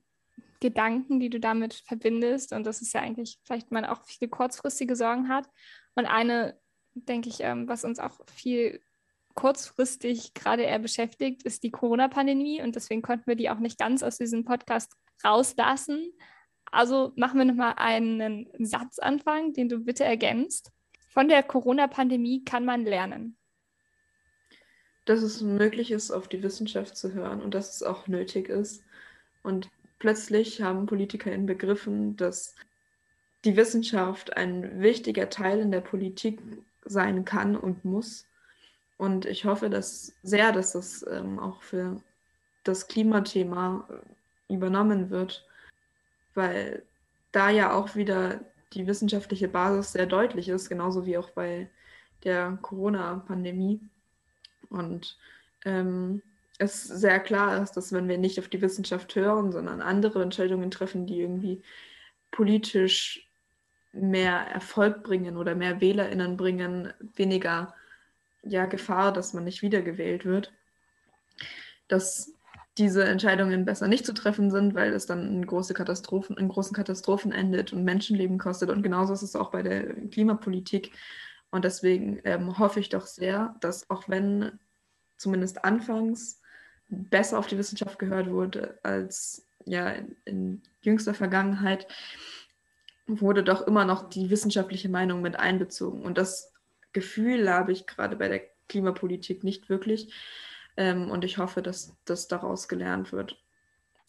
Gedanken, 0.60 1.20
die 1.20 1.30
du 1.30 1.40
damit 1.40 1.74
verbindest. 1.74 2.54
Und 2.54 2.66
das 2.66 2.82
ist 2.82 2.94
ja 2.94 3.02
eigentlich 3.02 3.40
vielleicht 3.44 3.72
man 3.72 3.86
auch 3.86 4.04
viele 4.06 4.30
kurzfristige 4.30 4.96
Sorgen 4.96 5.30
hat. 5.30 5.48
Und 5.96 6.06
eine, 6.06 6.58
denke 6.94 7.30
ich, 7.30 7.42
ähm, 7.42 7.68
was 7.68 7.84
uns 7.84 8.00
auch 8.00 8.20
viel 8.34 8.82
kurzfristig 9.36 10.34
gerade 10.34 10.64
eher 10.64 10.80
beschäftigt, 10.80 11.44
ist 11.44 11.64
die 11.64 11.72
Corona-Pandemie. 11.72 12.62
Und 12.62 12.76
deswegen 12.76 13.02
konnten 13.02 13.28
wir 13.28 13.36
die 13.36 13.50
auch 13.50 13.60
nicht 13.60 13.78
ganz 13.78 14.04
aus 14.04 14.18
diesem 14.18 14.44
Podcast 14.44 14.94
rauslassen. 15.24 16.12
Also 16.72 17.14
machen 17.16 17.38
wir 17.38 17.46
nochmal 17.46 17.74
einen 17.78 18.48
Satzanfang, 18.60 19.54
den 19.54 19.70
du 19.70 19.80
bitte 19.80 20.04
ergänzt. 20.04 20.72
Von 21.08 21.28
der 21.28 21.44
Corona-Pandemie 21.44 22.44
kann 22.44 22.66
man 22.66 22.86
lernen. 22.86 23.36
Dass 25.06 25.22
es 25.22 25.42
möglich 25.42 25.92
ist, 25.92 26.12
auf 26.12 26.28
die 26.28 26.44
Wissenschaft 26.44 26.96
zu 26.96 27.14
hören 27.14 27.42
und 27.42 27.54
dass 27.54 27.76
es 27.76 27.84
auch 27.84 28.08
nötig 28.08 28.48
ist. 28.48 28.84
Und 29.42 29.70
plötzlich 29.98 30.62
haben 30.62 30.86
PolitikerInnen 30.86 31.48
begriffen, 31.48 32.16
dass 32.16 32.56
die 33.46 33.56
Wissenschaft 33.56 34.36
ein 34.38 34.82
wichtiger 34.82 35.30
Teil 35.30 35.60
in 35.60 35.72
der 35.72 35.82
Politik 35.82 36.40
sein 36.86 37.26
kann 37.26 37.56
und 37.56 37.86
muss. 37.86 38.28
Und 38.98 39.26
ich 39.26 39.46
hoffe 39.46 39.70
dass 39.70 40.14
sehr, 40.24 40.52
dass 40.52 40.74
das 40.74 41.06
ähm, 41.10 41.40
auch 41.40 41.64
für 41.64 42.02
das 42.64 42.88
Klimathema 42.88 43.88
äh, 43.90 44.54
übernommen 44.54 45.10
wird, 45.10 45.48
weil 46.34 46.84
da 47.32 47.50
ja 47.50 47.74
auch 47.74 47.96
wieder 47.96 48.42
die 48.74 48.88
wissenschaftliche 48.88 49.48
Basis 49.48 49.94
sehr 49.94 50.06
deutlich 50.06 50.50
ist, 50.50 50.70
genauso 50.70 51.06
wie 51.06 51.18
auch 51.18 51.30
bei 51.32 51.70
der 52.24 52.58
Corona-Pandemie. 52.62 53.80
Und 54.70 55.18
ähm, 55.66 56.22
es 56.60 56.84
sehr 56.84 57.20
klar 57.20 57.62
ist, 57.62 57.74
dass 57.74 57.94
wenn 57.94 58.08
wir 58.08 58.18
nicht 58.18 58.40
auf 58.40 58.50
die 58.50 58.62
Wissenschaft 58.62 59.16
hören, 59.16 59.52
sondern 59.52 59.82
andere 59.82 60.22
Entscheidungen 60.22 60.72
treffen, 60.72 61.08
die 61.08 61.22
irgendwie 61.22 61.64
politisch 62.32 63.28
mehr 63.92 64.36
Erfolg 64.36 65.04
bringen 65.04 65.38
oder 65.38 65.56
mehr 65.56 65.82
WählerInnen 65.82 66.38
bringen, 66.38 66.94
weniger 67.16 67.74
ja, 68.44 68.66
Gefahr, 68.66 69.12
dass 69.12 69.34
man 69.34 69.46
nicht 69.46 69.62
wiedergewählt 69.62 70.26
wird, 70.26 70.54
dass 71.88 72.34
diese 72.80 73.04
Entscheidungen 73.04 73.66
besser 73.66 73.88
nicht 73.88 74.06
zu 74.06 74.14
treffen 74.14 74.50
sind, 74.50 74.74
weil 74.74 74.94
es 74.94 75.06
dann 75.06 75.28
in, 75.28 75.46
große 75.46 75.74
Katastrophen, 75.74 76.38
in 76.38 76.48
großen 76.48 76.76
Katastrophen 76.76 77.32
endet 77.32 77.74
und 77.74 77.84
Menschenleben 77.84 78.38
kostet. 78.38 78.70
Und 78.70 78.82
genauso 78.82 79.14
ist 79.14 79.22
es 79.22 79.36
auch 79.36 79.52
bei 79.52 79.62
der 79.62 79.94
Klimapolitik. 80.08 80.92
Und 81.52 81.66
deswegen 81.66 82.22
ähm, 82.24 82.58
hoffe 82.58 82.80
ich 82.80 82.90
doch 82.90 83.06
sehr, 83.06 83.56
dass 83.60 83.90
auch 83.90 84.08
wenn 84.08 84.60
zumindest 85.18 85.66
anfangs 85.66 86.42
besser 86.88 87.38
auf 87.38 87.48
die 87.48 87.58
Wissenschaft 87.58 88.00
gehört 88.00 88.30
wurde 88.30 88.80
als 88.84 89.46
ja 89.66 89.90
in, 89.90 90.16
in 90.26 90.62
jüngster 90.82 91.14
Vergangenheit, 91.14 91.88
wurde 93.08 93.44
doch 93.44 93.68
immer 93.68 93.86
noch 93.86 94.10
die 94.10 94.30
wissenschaftliche 94.30 94.90
Meinung 94.90 95.22
mit 95.22 95.38
einbezogen. 95.38 96.04
Und 96.04 96.18
das 96.18 96.54
Gefühl 96.94 97.50
habe 97.50 97.74
ich 97.74 97.86
gerade 97.86 98.16
bei 98.16 98.30
der 98.30 98.42
Klimapolitik 98.70 99.44
nicht 99.44 99.68
wirklich. 99.68 100.14
Ähm, 100.80 101.12
und 101.12 101.26
ich 101.26 101.38
hoffe, 101.38 101.62
dass 101.62 101.94
das 102.06 102.30
daraus 102.30 102.70
gelernt 102.70 103.12
wird. 103.12 103.38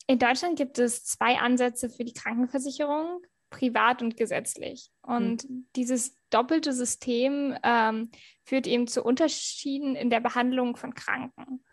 In 0.06 0.20
Deutschland 0.20 0.56
gibt 0.56 0.78
es 0.78 1.04
zwei 1.04 1.36
Ansätze 1.38 1.90
für 1.90 2.04
die 2.04 2.12
Krankenversicherung, 2.12 3.20
privat 3.50 4.02
und 4.02 4.16
gesetzlich. 4.16 4.92
Und 5.02 5.50
mhm. 5.50 5.66
dieses 5.74 6.16
doppelte 6.30 6.72
System 6.72 7.56
ähm, 7.64 8.10
führt 8.44 8.68
eben 8.68 8.86
zu 8.86 9.02
Unterschieden 9.02 9.96
in 9.96 10.10
der 10.10 10.20
Behandlung 10.20 10.76
von 10.76 10.94
Kranken. 10.94 11.64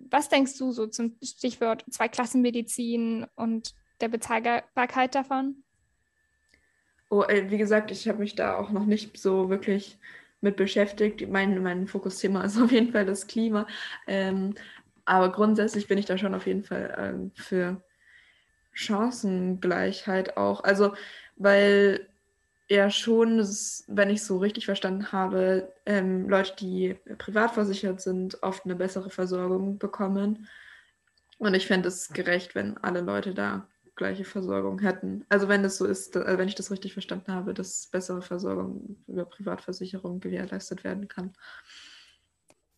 Was 0.00 0.28
denkst 0.28 0.58
du 0.58 0.72
so 0.72 0.88
zum 0.88 1.16
Stichwort 1.22 1.84
Zweiklassenmedizin 1.88 3.26
und 3.36 3.74
der 4.00 4.08
Bezahlbarkeit 4.08 5.14
davon? 5.14 5.62
Oh, 7.08 7.22
wie 7.22 7.58
gesagt, 7.58 7.92
ich 7.92 8.08
habe 8.08 8.18
mich 8.18 8.34
da 8.34 8.56
auch 8.56 8.70
noch 8.70 8.86
nicht 8.86 9.16
so 9.16 9.48
wirklich 9.48 9.98
mit 10.40 10.56
beschäftigt. 10.56 11.28
Mein, 11.28 11.62
mein 11.62 11.86
Fokusthema 11.86 12.42
ist 12.44 12.60
auf 12.60 12.72
jeden 12.72 12.92
Fall 12.92 13.06
das 13.06 13.26
Klima. 13.26 13.66
Ähm, 14.06 14.54
aber 15.04 15.32
grundsätzlich 15.32 15.88
bin 15.88 15.98
ich 15.98 16.06
da 16.06 16.18
schon 16.18 16.34
auf 16.34 16.46
jeden 16.46 16.64
Fall 16.64 16.94
ähm, 16.98 17.32
für 17.34 17.82
Chancengleichheit 18.72 20.36
auch. 20.36 20.62
Also, 20.64 20.94
weil 21.36 22.06
ja 22.68 22.88
schon, 22.88 23.38
wenn 23.88 24.10
ich 24.10 24.22
so 24.22 24.38
richtig 24.38 24.66
verstanden 24.66 25.10
habe, 25.10 25.72
ähm, 25.86 26.28
Leute, 26.28 26.54
die 26.60 26.96
privat 27.18 27.52
versichert 27.52 28.00
sind, 28.00 28.42
oft 28.42 28.64
eine 28.64 28.76
bessere 28.76 29.10
Versorgung 29.10 29.78
bekommen. 29.78 30.48
Und 31.38 31.54
ich 31.54 31.66
fände 31.66 31.88
es 31.88 32.10
gerecht, 32.10 32.54
wenn 32.54 32.78
alle 32.78 33.00
Leute 33.00 33.34
da 33.34 33.66
gleiche 34.00 34.24
Versorgung 34.24 34.78
hätten. 34.80 35.26
Also 35.28 35.46
wenn 35.48 35.62
es 35.62 35.76
so 35.76 35.84
ist, 35.84 36.16
also 36.16 36.38
wenn 36.38 36.48
ich 36.48 36.54
das 36.54 36.70
richtig 36.70 36.94
verstanden 36.94 37.34
habe, 37.34 37.52
dass 37.52 37.86
bessere 37.88 38.22
Versorgung 38.22 38.96
über 39.06 39.26
Privatversicherung 39.26 40.20
gewährleistet 40.20 40.84
werden 40.84 41.06
kann. 41.06 41.34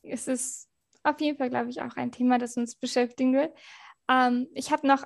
Es 0.02 0.26
ist 0.26 0.68
auf 1.04 1.20
jeden 1.20 1.38
Fall, 1.38 1.48
glaube 1.48 1.70
ich, 1.70 1.80
auch 1.80 1.94
ein 1.94 2.10
Thema, 2.10 2.38
das 2.38 2.56
uns 2.56 2.74
beschäftigen 2.74 3.34
wird. 3.34 3.56
Ähm, 4.10 4.48
ich 4.52 4.72
habe 4.72 4.86
noch 4.86 5.04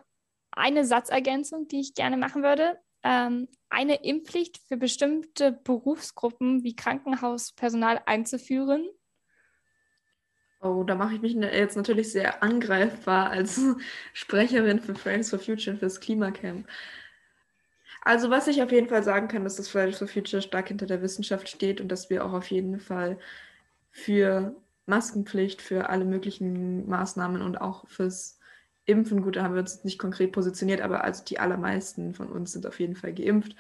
eine 0.53 0.87
Satzergänzung, 0.87 1.69
die 1.69 1.81
ich 1.81 1.95
gerne 1.95 2.17
machen 2.17 2.43
würde. 2.43 2.79
Ähm, 3.03 3.49
eine 3.69 4.03
Impfpflicht 4.03 4.59
für 4.67 4.79
bestimmte 4.79 5.53
Berufsgruppen 5.53 6.65
wie 6.65 6.75
Krankenhauspersonal 6.75 8.01
einzuführen. 8.07 8.89
Oh, 10.67 10.85
da 10.85 10.95
mache 10.95 11.15
ich 11.15 11.23
mich 11.23 11.35
jetzt 11.35 11.77
natürlich 11.77 12.13
sehr 12.13 12.43
angreifbar 12.43 13.31
als 13.31 13.61
Sprecherin 14.13 14.81
für 14.81 14.95
Fridays 14.95 15.31
for 15.31 15.39
Future 15.39 15.75
und 15.75 15.79
fürs 15.81 16.01
Klimacamp. 16.01 16.67
Also 18.03 18.31
was 18.31 18.47
ich 18.47 18.63
auf 18.63 18.71
jeden 18.71 18.89
Fall 18.89 19.03
sagen 19.03 19.29
kann, 19.29 19.45
ist, 19.47 19.59
dass 19.59 19.69
Fridays 19.69 19.99
for 19.99 20.09
Future 20.09 20.41
stark 20.43 20.69
hinter 20.69 20.87
der 20.87 21.03
Wissenschaft 21.03 21.49
steht 21.49 21.81
und 21.81 21.89
dass 21.89 22.09
wir 22.11 22.25
auch 22.25 22.33
auf 22.33 22.51
jeden 22.51 22.79
Fall 22.79 23.19
für 23.91 24.55
Maskenpflicht, 24.87 25.61
für 25.61 25.89
alle 25.91 26.05
möglichen 26.05 26.89
Maßnahmen 26.89 27.43
und 27.43 27.61
auch 27.61 27.89
fürs 27.89 28.39
Impfen, 28.85 29.23
gut, 29.23 29.37
da 29.37 29.43
haben 29.43 29.55
wir 29.55 29.61
uns 29.61 29.83
nicht 29.83 29.99
konkret 29.99 30.33
positioniert, 30.33 30.81
aber 30.81 31.03
also 31.03 31.25
die 31.25 31.41
allermeisten 31.41 32.15
von 32.15 32.29
uns 32.29 32.53
sind 32.53 32.67
auf 32.67 32.79
jeden 32.79 32.95
Fall 32.95 33.13
geimpft. 33.13 33.57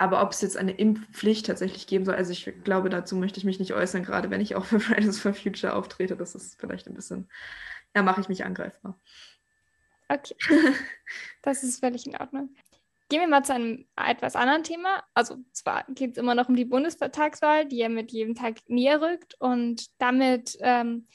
Aber 0.00 0.22
ob 0.22 0.32
es 0.32 0.40
jetzt 0.40 0.56
eine 0.56 0.72
Impfpflicht 0.72 1.44
tatsächlich 1.44 1.86
geben 1.86 2.06
soll, 2.06 2.14
also 2.14 2.32
ich 2.32 2.50
glaube, 2.64 2.88
dazu 2.88 3.16
möchte 3.16 3.38
ich 3.38 3.44
mich 3.44 3.58
nicht 3.58 3.74
äußern, 3.74 4.02
gerade 4.02 4.30
wenn 4.30 4.40
ich 4.40 4.54
auch 4.54 4.64
für 4.64 4.80
Fridays 4.80 5.20
for 5.20 5.34
Future 5.34 5.74
auftrete. 5.74 6.16
Das 6.16 6.34
ist 6.34 6.58
vielleicht 6.58 6.88
ein 6.88 6.94
bisschen, 6.94 7.28
ja, 7.94 8.02
mache 8.02 8.22
ich 8.22 8.30
mich 8.30 8.46
angreifbar. 8.46 8.98
Okay, 10.08 10.34
das 11.42 11.62
ist 11.62 11.80
völlig 11.80 12.06
in 12.06 12.16
Ordnung. 12.16 12.48
Gehen 13.10 13.20
wir 13.20 13.28
mal 13.28 13.44
zu 13.44 13.52
einem 13.52 13.88
etwas 13.94 14.36
anderen 14.36 14.64
Thema. 14.64 15.04
Also 15.12 15.36
zwar 15.52 15.84
geht 15.90 16.12
es 16.12 16.16
immer 16.16 16.34
noch 16.34 16.48
um 16.48 16.56
die 16.56 16.64
Bundestagswahl, 16.64 17.66
die 17.68 17.76
ja 17.76 17.90
mit 17.90 18.10
jedem 18.10 18.34
Tag 18.34 18.56
näher 18.68 19.02
rückt. 19.02 19.34
Und 19.38 19.84
damit 20.00 20.56
ähm, 20.60 21.08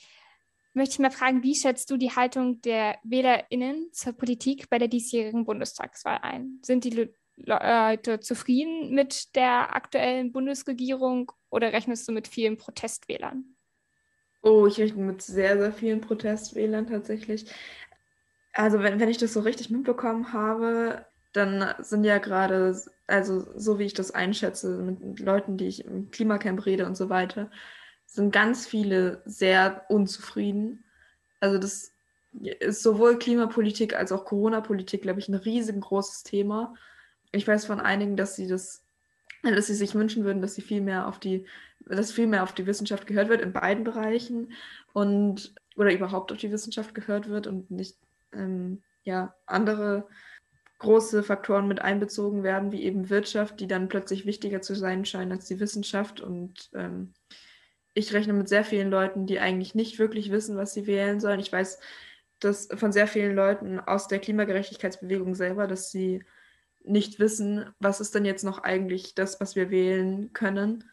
möchte 0.73 0.93
ich 0.93 0.99
mal 0.99 1.09
fragen, 1.09 1.41
wie 1.41 1.55
schätzt 1.55 1.89
du 1.89 1.97
die 1.97 2.11
Haltung 2.11 2.61
der 2.61 2.99
WählerInnen 3.03 3.89
zur 3.93 4.13
Politik 4.13 4.69
bei 4.69 4.77
der 4.77 4.89
diesjährigen 4.89 5.43
Bundestagswahl 5.43 6.19
ein? 6.21 6.59
Sind 6.61 6.83
die 6.83 7.09
Leute 7.37 8.19
zufrieden 8.19 8.93
mit 8.93 9.35
der 9.35 9.75
aktuellen 9.75 10.31
Bundesregierung 10.31 11.31
oder 11.49 11.73
rechnest 11.73 12.07
du 12.07 12.11
mit 12.11 12.27
vielen 12.27 12.57
Protestwählern? 12.57 13.55
Oh, 14.41 14.67
ich 14.67 14.79
rechne 14.79 15.03
mit 15.03 15.21
sehr, 15.21 15.57
sehr 15.57 15.73
vielen 15.73 16.01
Protestwählern 16.01 16.87
tatsächlich. 16.87 17.51
Also 18.53 18.81
wenn, 18.81 18.99
wenn 18.99 19.09
ich 19.09 19.17
das 19.17 19.33
so 19.33 19.41
richtig 19.41 19.69
mitbekommen 19.69 20.31
habe, 20.31 21.05
dann 21.33 21.73
sind 21.79 22.05
ja 22.05 22.19
gerade, 22.19 22.79
also 23.07 23.45
so 23.57 23.79
wie 23.79 23.83
ich 23.83 23.93
das 23.93 24.11
einschätze, 24.11 24.77
mit 24.77 25.19
Leuten, 25.19 25.57
die 25.57 25.67
ich 25.67 25.83
im 25.83 26.09
Klimacamp 26.11 26.65
rede 26.65 26.85
und 26.85 26.95
so 26.95 27.09
weiter, 27.09 27.51
sind 28.05 28.31
ganz 28.31 28.65
viele 28.65 29.21
sehr 29.25 29.85
unzufrieden. 29.89 30.85
Also 31.41 31.57
das 31.57 31.91
ist 32.59 32.83
sowohl 32.83 33.19
Klimapolitik 33.19 33.95
als 33.95 34.11
auch 34.11 34.25
Corona-Politik, 34.25 35.01
glaube 35.01 35.19
ich, 35.19 35.27
ein 35.27 35.35
riesengroßes 35.35 36.23
Thema 36.23 36.75
ich 37.35 37.47
weiß 37.47 37.65
von 37.65 37.79
einigen, 37.79 38.17
dass 38.17 38.35
sie 38.35 38.47
das, 38.47 38.83
dass 39.43 39.67
sie 39.67 39.75
sich 39.75 39.95
wünschen 39.95 40.23
würden, 40.23 40.41
dass 40.41 40.55
sie 40.55 40.61
viel 40.61 40.81
mehr 40.81 41.07
auf 41.07 41.19
die, 41.19 41.45
dass 41.85 42.11
viel 42.11 42.27
mehr 42.27 42.43
auf 42.43 42.53
die 42.53 42.65
Wissenschaft 42.65 43.07
gehört 43.07 43.29
wird 43.29 43.41
in 43.41 43.53
beiden 43.53 43.83
Bereichen 43.83 44.53
und 44.93 45.53
oder 45.75 45.93
überhaupt 45.93 46.31
auf 46.31 46.37
die 46.37 46.51
Wissenschaft 46.51 46.95
gehört 46.95 47.29
wird 47.29 47.47
und 47.47 47.69
nicht 47.69 47.97
ähm, 48.33 48.81
ja 49.03 49.35
andere 49.45 50.07
große 50.79 51.23
Faktoren 51.23 51.67
mit 51.67 51.81
einbezogen 51.81 52.43
werden, 52.43 52.71
wie 52.71 52.83
eben 52.83 53.09
Wirtschaft, 53.09 53.59
die 53.59 53.67
dann 53.67 53.87
plötzlich 53.87 54.25
wichtiger 54.25 54.61
zu 54.61 54.75
sein 54.75 55.05
scheinen 55.05 55.31
als 55.31 55.45
die 55.45 55.59
Wissenschaft. 55.59 56.21
Und 56.21 56.69
ähm, 56.73 57.13
ich 57.93 58.13
rechne 58.13 58.33
mit 58.33 58.49
sehr 58.49 58.65
vielen 58.65 58.89
Leuten, 58.89 59.25
die 59.25 59.39
eigentlich 59.39 59.73
nicht 59.73 59.99
wirklich 59.99 60.31
wissen, 60.31 60.57
was 60.57 60.73
sie 60.73 60.85
wählen 60.85 61.19
sollen. 61.19 61.39
Ich 61.39 61.51
weiß 61.51 61.79
dass 62.39 62.67
von 62.75 62.91
sehr 62.91 63.07
vielen 63.07 63.35
Leuten 63.35 63.79
aus 63.79 64.07
der 64.07 64.19
Klimagerechtigkeitsbewegung 64.19 65.35
selber, 65.35 65.67
dass 65.67 65.91
sie 65.91 66.23
nicht 66.87 67.19
wissen, 67.19 67.65
was 67.79 67.99
ist 67.99 68.15
denn 68.15 68.25
jetzt 68.25 68.43
noch 68.43 68.63
eigentlich 68.63 69.15
das, 69.15 69.39
was 69.39 69.55
wir 69.55 69.69
wählen 69.69 70.33
können, 70.33 70.83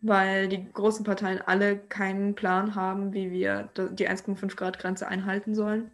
weil 0.00 0.48
die 0.48 0.70
großen 0.72 1.04
Parteien 1.04 1.40
alle 1.40 1.78
keinen 1.78 2.34
Plan 2.34 2.74
haben, 2.74 3.12
wie 3.12 3.30
wir 3.30 3.70
die 3.76 4.08
1,5 4.08 4.56
Grad 4.56 4.78
Grenze 4.78 5.06
einhalten 5.08 5.54
sollen. 5.54 5.90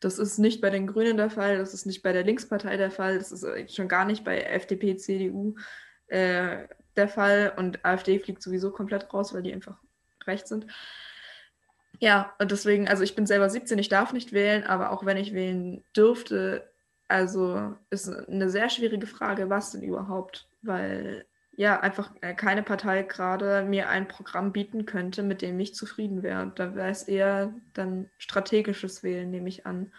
Das 0.00 0.18
ist 0.18 0.38
nicht 0.38 0.60
bei 0.60 0.70
den 0.70 0.86
Grünen 0.86 1.16
der 1.16 1.30
Fall, 1.30 1.58
das 1.58 1.74
ist 1.74 1.86
nicht 1.86 2.02
bei 2.02 2.12
der 2.12 2.24
Linkspartei 2.24 2.76
der 2.76 2.90
Fall, 2.90 3.18
das 3.18 3.30
ist 3.30 3.74
schon 3.74 3.88
gar 3.88 4.04
nicht 4.04 4.24
bei 4.24 4.40
FDP, 4.40 4.96
CDU 4.96 5.54
äh, 6.08 6.66
der 6.96 7.08
Fall 7.08 7.52
und 7.56 7.84
AfD 7.84 8.18
fliegt 8.18 8.42
sowieso 8.42 8.70
komplett 8.70 9.12
raus, 9.12 9.32
weil 9.32 9.42
die 9.42 9.52
einfach 9.52 9.78
rechts 10.26 10.48
sind. 10.48 10.66
Ja, 12.00 12.34
und 12.40 12.50
deswegen, 12.50 12.88
also 12.88 13.04
ich 13.04 13.14
bin 13.14 13.26
selber 13.26 13.48
17, 13.48 13.78
ich 13.78 13.88
darf 13.88 14.12
nicht 14.12 14.32
wählen, 14.32 14.64
aber 14.64 14.90
auch 14.90 15.06
wenn 15.06 15.16
ich 15.16 15.34
wählen 15.34 15.84
dürfte, 15.96 16.71
also 17.12 17.74
ist 17.90 18.08
eine 18.08 18.48
sehr 18.48 18.70
schwierige 18.70 19.06
Frage, 19.06 19.50
was 19.50 19.72
denn 19.72 19.82
überhaupt, 19.82 20.48
weil 20.62 21.26
ja 21.54 21.80
einfach 21.80 22.10
äh, 22.22 22.34
keine 22.34 22.62
Partei 22.62 23.02
gerade 23.02 23.64
mir 23.64 23.88
ein 23.90 24.08
Programm 24.08 24.52
bieten 24.52 24.86
könnte, 24.86 25.22
mit 25.22 25.42
dem 25.42 25.60
ich 25.60 25.74
zufrieden 25.74 26.22
wäre. 26.22 26.50
Da 26.54 26.74
wäre 26.74 26.90
es 26.90 27.02
eher 27.04 27.54
dann 27.74 28.08
strategisches 28.18 29.02
Wählen, 29.02 29.30
nehme 29.30 29.48
ich 29.48 29.66
an, 29.66 29.92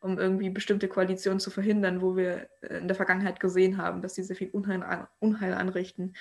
um 0.00 0.18
irgendwie 0.18 0.50
bestimmte 0.50 0.88
Koalitionen 0.88 1.40
zu 1.40 1.50
verhindern, 1.50 2.00
wo 2.00 2.16
wir 2.16 2.48
äh, 2.60 2.78
in 2.78 2.86
der 2.86 2.96
Vergangenheit 2.96 3.40
gesehen 3.40 3.76
haben, 3.78 4.00
dass 4.00 4.14
sie 4.14 4.22
sehr 4.22 4.36
viel 4.36 4.50
Unheil, 4.50 5.08
Unheil 5.18 5.54
anrichten. 5.54 6.14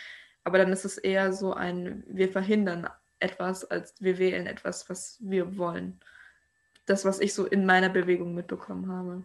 Aber 0.44 0.58
dann 0.58 0.72
ist 0.74 0.86
es 0.86 0.98
eher 0.98 1.34
so 1.34 1.54
ein, 1.54 2.04
wir 2.08 2.30
verhindern 2.30 2.90
etwas, 3.20 3.64
als 3.64 3.94
wir 4.02 4.18
wählen 4.18 4.48
etwas, 4.48 4.90
was 4.90 5.20
wir 5.22 5.58
wollen. 5.58 6.00
Das, 6.88 7.06
was 7.06 7.20
ich 7.20 7.36
so 7.36 7.46
in 7.46 7.68
meiner 7.68 7.90
Bewegung 7.90 8.34
mitbekommen 8.34 8.92
habe. 8.92 9.24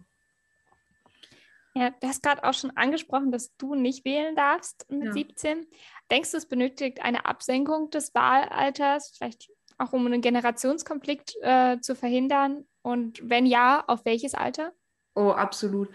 Ja, 1.77 1.91
du 1.91 2.07
hast 2.07 2.23
gerade 2.23 2.43
auch 2.43 2.55
schon 2.55 2.71
angesprochen, 2.75 3.31
dass 3.31 3.55
du 3.57 3.75
nicht 3.75 4.03
wählen 4.03 4.35
darfst 4.35 4.89
mit 4.89 5.05
ja. 5.05 5.11
17. 5.11 5.67
Denkst 6.09 6.31
du, 6.31 6.37
es 6.37 6.47
benötigt 6.47 7.03
eine 7.03 7.25
Absenkung 7.25 7.91
des 7.91 8.15
Wahlalters, 8.15 9.13
vielleicht 9.15 9.49
auch 9.77 9.93
um 9.93 10.05
einen 10.07 10.21
Generationskonflikt 10.21 11.35
äh, 11.41 11.79
zu 11.79 11.95
verhindern? 11.95 12.65
Und 12.81 13.19
wenn 13.29 13.45
ja, 13.45 13.83
auf 13.85 14.05
welches 14.05 14.33
Alter? 14.33 14.71
Oh, 15.13 15.29
absolut. 15.29 15.89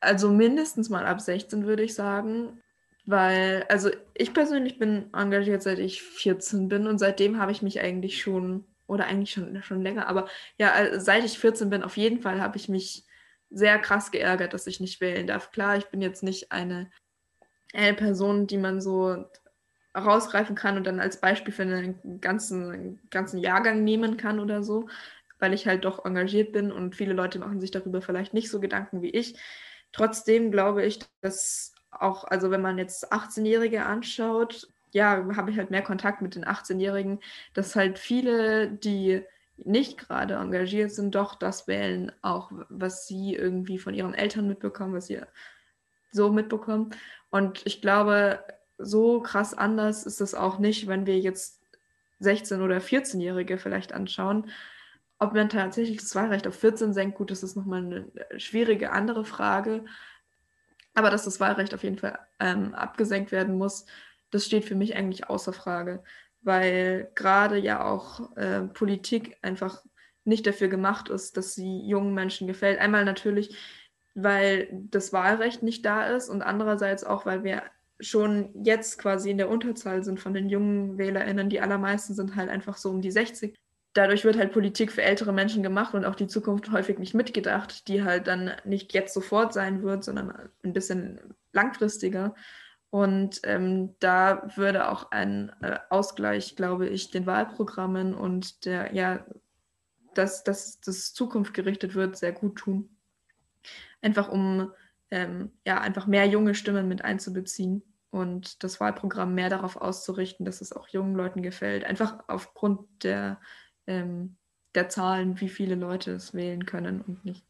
Also 0.00 0.30
mindestens 0.30 0.90
mal 0.90 1.06
ab 1.06 1.20
16 1.20 1.64
würde 1.64 1.84
ich 1.84 1.94
sagen. 1.94 2.60
Weil, 3.06 3.66
also 3.68 3.90
ich 4.14 4.32
persönlich 4.32 4.78
bin 4.78 5.12
engagiert, 5.12 5.62
seit 5.62 5.78
ich 5.78 6.02
14 6.02 6.68
bin 6.68 6.86
und 6.86 6.98
seitdem 6.98 7.38
habe 7.38 7.52
ich 7.52 7.62
mich 7.62 7.80
eigentlich 7.80 8.20
schon, 8.20 8.64
oder 8.86 9.04
eigentlich 9.04 9.30
schon, 9.30 9.62
schon 9.62 9.82
länger, 9.82 10.08
aber 10.08 10.26
ja, 10.58 10.98
seit 10.98 11.22
ich 11.22 11.38
14 11.38 11.68
bin, 11.68 11.82
auf 11.82 11.98
jeden 11.98 12.20
Fall 12.20 12.40
habe 12.40 12.56
ich 12.56 12.70
mich 12.70 13.04
sehr 13.54 13.78
krass 13.78 14.10
geärgert, 14.10 14.52
dass 14.52 14.66
ich 14.66 14.80
nicht 14.80 15.00
wählen 15.00 15.26
darf. 15.26 15.52
Klar, 15.52 15.76
ich 15.76 15.86
bin 15.86 16.02
jetzt 16.02 16.22
nicht 16.22 16.52
eine, 16.52 16.90
eine 17.72 17.94
Person, 17.94 18.46
die 18.46 18.58
man 18.58 18.80
so 18.80 19.24
rausgreifen 19.96 20.56
kann 20.56 20.76
und 20.76 20.84
dann 20.84 21.00
als 21.00 21.20
Beispiel 21.20 21.54
für 21.54 21.62
einen 21.62 22.20
ganzen, 22.20 23.00
ganzen 23.10 23.38
Jahrgang 23.38 23.84
nehmen 23.84 24.16
kann 24.16 24.40
oder 24.40 24.62
so, 24.62 24.88
weil 25.38 25.54
ich 25.54 25.66
halt 25.66 25.84
doch 25.84 26.04
engagiert 26.04 26.52
bin 26.52 26.72
und 26.72 26.96
viele 26.96 27.12
Leute 27.14 27.38
machen 27.38 27.60
sich 27.60 27.70
darüber 27.70 28.02
vielleicht 28.02 28.34
nicht 28.34 28.50
so 28.50 28.60
Gedanken 28.60 29.02
wie 29.02 29.10
ich. 29.10 29.38
Trotzdem 29.92 30.50
glaube 30.50 30.84
ich, 30.84 31.00
dass 31.20 31.74
auch, 31.92 32.24
also 32.24 32.50
wenn 32.50 32.62
man 32.62 32.76
jetzt 32.76 33.12
18-Jährige 33.12 33.84
anschaut, 33.86 34.68
ja, 34.90 35.24
habe 35.36 35.50
ich 35.50 35.58
halt 35.58 35.70
mehr 35.70 35.82
Kontakt 35.82 36.22
mit 36.22 36.34
den 36.34 36.44
18-Jährigen, 36.44 37.20
dass 37.52 37.76
halt 37.76 37.98
viele, 37.98 38.70
die 38.70 39.22
nicht 39.56 39.98
gerade 39.98 40.34
engagiert 40.34 40.92
sind, 40.92 41.14
doch 41.14 41.34
das 41.34 41.68
wählen, 41.68 42.12
auch 42.22 42.50
was 42.68 43.06
sie 43.06 43.34
irgendwie 43.34 43.78
von 43.78 43.94
ihren 43.94 44.14
Eltern 44.14 44.48
mitbekommen, 44.48 44.94
was 44.94 45.06
sie 45.06 45.20
so 46.10 46.30
mitbekommen. 46.30 46.90
Und 47.30 47.62
ich 47.64 47.80
glaube, 47.80 48.44
so 48.78 49.20
krass 49.20 49.54
anders 49.54 50.06
ist 50.06 50.20
es 50.20 50.34
auch 50.34 50.58
nicht, 50.58 50.86
wenn 50.86 51.06
wir 51.06 51.18
jetzt 51.18 51.62
16- 52.20 52.62
oder 52.62 52.78
14-Jährige 52.78 53.58
vielleicht 53.58 53.92
anschauen. 53.92 54.50
Ob 55.18 55.34
man 55.34 55.48
tatsächlich 55.48 55.98
das 55.98 56.14
Wahlrecht 56.14 56.46
auf 56.46 56.58
14 56.58 56.92
senkt, 56.92 57.16
gut, 57.16 57.30
das 57.30 57.42
ist 57.42 57.56
nochmal 57.56 57.84
eine 57.84 58.10
schwierige 58.38 58.90
andere 58.92 59.24
Frage. 59.24 59.84
Aber 60.94 61.10
dass 61.10 61.24
das 61.24 61.40
Wahlrecht 61.40 61.74
auf 61.74 61.82
jeden 61.82 61.98
Fall 61.98 62.18
ähm, 62.40 62.74
abgesenkt 62.74 63.32
werden 63.32 63.56
muss, 63.56 63.86
das 64.30 64.46
steht 64.46 64.64
für 64.64 64.74
mich 64.74 64.96
eigentlich 64.96 65.28
außer 65.28 65.52
Frage, 65.52 66.02
weil 66.44 67.10
gerade 67.14 67.58
ja 67.58 67.84
auch 67.84 68.36
äh, 68.36 68.62
Politik 68.62 69.36
einfach 69.42 69.82
nicht 70.24 70.46
dafür 70.46 70.68
gemacht 70.68 71.08
ist, 71.08 71.36
dass 71.36 71.54
sie 71.54 71.86
jungen 71.86 72.14
Menschen 72.14 72.46
gefällt. 72.46 72.78
Einmal 72.78 73.04
natürlich, 73.04 73.56
weil 74.14 74.68
das 74.72 75.12
Wahlrecht 75.12 75.62
nicht 75.62 75.84
da 75.84 76.06
ist 76.06 76.28
und 76.28 76.42
andererseits 76.42 77.04
auch, 77.04 77.26
weil 77.26 77.44
wir 77.44 77.62
schon 78.00 78.50
jetzt 78.64 78.98
quasi 78.98 79.30
in 79.30 79.38
der 79.38 79.50
Unterzahl 79.50 80.02
sind 80.02 80.20
von 80.20 80.34
den 80.34 80.48
jungen 80.48 80.98
WählerInnen. 80.98 81.48
Die 81.48 81.60
allermeisten 81.60 82.14
sind 82.14 82.36
halt 82.36 82.50
einfach 82.50 82.76
so 82.76 82.90
um 82.90 83.00
die 83.00 83.10
60 83.10 83.54
dadurch 83.94 84.24
wird 84.24 84.36
halt 84.36 84.52
Politik 84.52 84.92
für 84.92 85.02
ältere 85.02 85.32
Menschen 85.32 85.62
gemacht 85.62 85.94
und 85.94 86.04
auch 86.04 86.16
die 86.16 86.26
Zukunft 86.26 86.70
häufig 86.70 86.98
nicht 86.98 87.14
mitgedacht, 87.14 87.88
die 87.88 88.02
halt 88.02 88.26
dann 88.26 88.50
nicht 88.64 88.92
jetzt 88.92 89.14
sofort 89.14 89.54
sein 89.54 89.82
wird, 89.82 90.04
sondern 90.04 90.34
ein 90.62 90.72
bisschen 90.72 91.20
langfristiger. 91.52 92.34
Und 92.94 93.40
ähm, 93.42 93.96
da 93.98 94.46
würde 94.54 94.88
auch 94.88 95.10
ein 95.10 95.50
äh, 95.62 95.80
Ausgleich, 95.90 96.54
glaube 96.54 96.86
ich, 96.86 97.10
den 97.10 97.26
Wahlprogrammen 97.26 98.14
und 98.14 98.66
der, 98.66 98.94
ja, 98.94 99.26
dass, 100.14 100.44
dass 100.44 100.80
das 100.80 101.12
Zukunft 101.12 101.54
gerichtet 101.54 101.96
wird, 101.96 102.16
sehr 102.16 102.30
gut 102.30 102.54
tun. 102.54 102.88
Einfach 104.00 104.28
um 104.28 104.70
ähm, 105.10 105.50
ja, 105.66 105.80
einfach 105.80 106.06
mehr 106.06 106.28
junge 106.28 106.54
Stimmen 106.54 106.86
mit 106.86 107.02
einzubeziehen 107.02 107.82
und 108.10 108.62
das 108.62 108.78
Wahlprogramm 108.78 109.34
mehr 109.34 109.48
darauf 109.48 109.74
auszurichten, 109.74 110.46
dass 110.46 110.60
es 110.60 110.72
auch 110.72 110.86
jungen 110.86 111.16
Leuten 111.16 111.42
gefällt. 111.42 111.82
Einfach 111.82 112.20
aufgrund 112.28 113.02
der 113.02 113.40
ähm, 113.88 114.36
der 114.76 114.88
Zahlen, 114.88 115.40
wie 115.40 115.48
viele 115.48 115.74
Leute 115.74 116.12
es 116.12 116.32
wählen 116.32 116.64
können 116.64 117.00
und 117.00 117.24
nicht. 117.24 117.44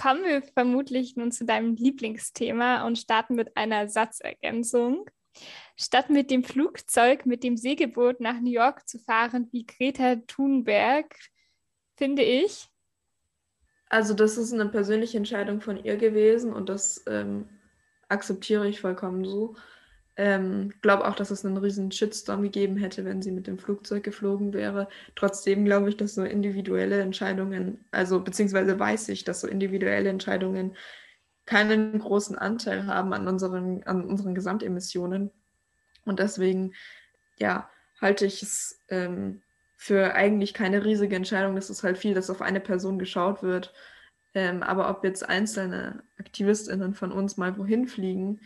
Kommen 0.00 0.24
wir 0.24 0.42
vermutlich 0.42 1.16
nun 1.16 1.32
zu 1.32 1.44
deinem 1.44 1.74
Lieblingsthema 1.74 2.86
und 2.86 2.98
starten 2.98 3.34
mit 3.34 3.56
einer 3.56 3.88
Satzergänzung. 3.88 5.10
Statt 5.76 6.10
mit 6.10 6.30
dem 6.30 6.44
Flugzeug 6.44 7.26
mit 7.26 7.42
dem 7.42 7.56
Segelboot 7.56 8.20
nach 8.20 8.40
New 8.40 8.50
York 8.50 8.88
zu 8.88 8.98
fahren 8.98 9.48
wie 9.52 9.66
Greta 9.66 10.16
Thunberg, 10.26 11.14
finde 11.96 12.22
ich. 12.22 12.68
Also 13.88 14.14
das 14.14 14.36
ist 14.36 14.52
eine 14.52 14.66
persönliche 14.66 15.16
Entscheidung 15.16 15.60
von 15.60 15.82
ihr 15.82 15.96
gewesen 15.96 16.52
und 16.52 16.68
das 16.68 17.04
ähm, 17.06 17.48
akzeptiere 18.08 18.68
ich 18.68 18.80
vollkommen 18.80 19.24
so. 19.24 19.56
Ähm, 20.20 20.72
glaube 20.82 21.06
auch, 21.06 21.14
dass 21.14 21.30
es 21.30 21.46
einen 21.46 21.58
riesen 21.58 21.92
Shitstorm 21.92 22.42
gegeben 22.42 22.76
hätte, 22.76 23.04
wenn 23.04 23.22
sie 23.22 23.30
mit 23.30 23.46
dem 23.46 23.56
Flugzeug 23.56 24.02
geflogen 24.02 24.52
wäre. 24.52 24.88
Trotzdem 25.14 25.64
glaube 25.64 25.90
ich, 25.90 25.96
dass 25.96 26.16
so 26.16 26.24
individuelle 26.24 27.00
Entscheidungen, 27.00 27.84
also 27.92 28.18
beziehungsweise 28.20 28.76
weiß 28.76 29.10
ich, 29.10 29.22
dass 29.22 29.40
so 29.40 29.46
individuelle 29.46 30.10
Entscheidungen 30.10 30.76
keinen 31.46 32.00
großen 32.00 32.36
Anteil 32.36 32.86
haben 32.88 33.12
an 33.12 33.28
unseren, 33.28 33.84
an 33.84 34.04
unseren 34.04 34.34
Gesamtemissionen. 34.34 35.30
Und 36.04 36.18
deswegen, 36.18 36.74
ja, 37.38 37.70
halte 38.00 38.26
ich 38.26 38.42
es 38.42 38.82
ähm, 38.88 39.42
für 39.76 40.14
eigentlich 40.16 40.52
keine 40.52 40.84
riesige 40.84 41.14
Entscheidung. 41.14 41.54
Das 41.54 41.70
ist 41.70 41.84
halt 41.84 41.96
viel, 41.96 42.14
dass 42.14 42.28
auf 42.28 42.42
eine 42.42 42.60
Person 42.60 42.98
geschaut 42.98 43.44
wird. 43.44 43.72
Ähm, 44.34 44.64
aber 44.64 44.90
ob 44.90 45.04
jetzt 45.04 45.28
einzelne 45.28 46.02
AktivistInnen 46.18 46.94
von 46.94 47.12
uns 47.12 47.36
mal 47.36 47.56
wohin 47.56 47.86
fliegen, 47.86 48.40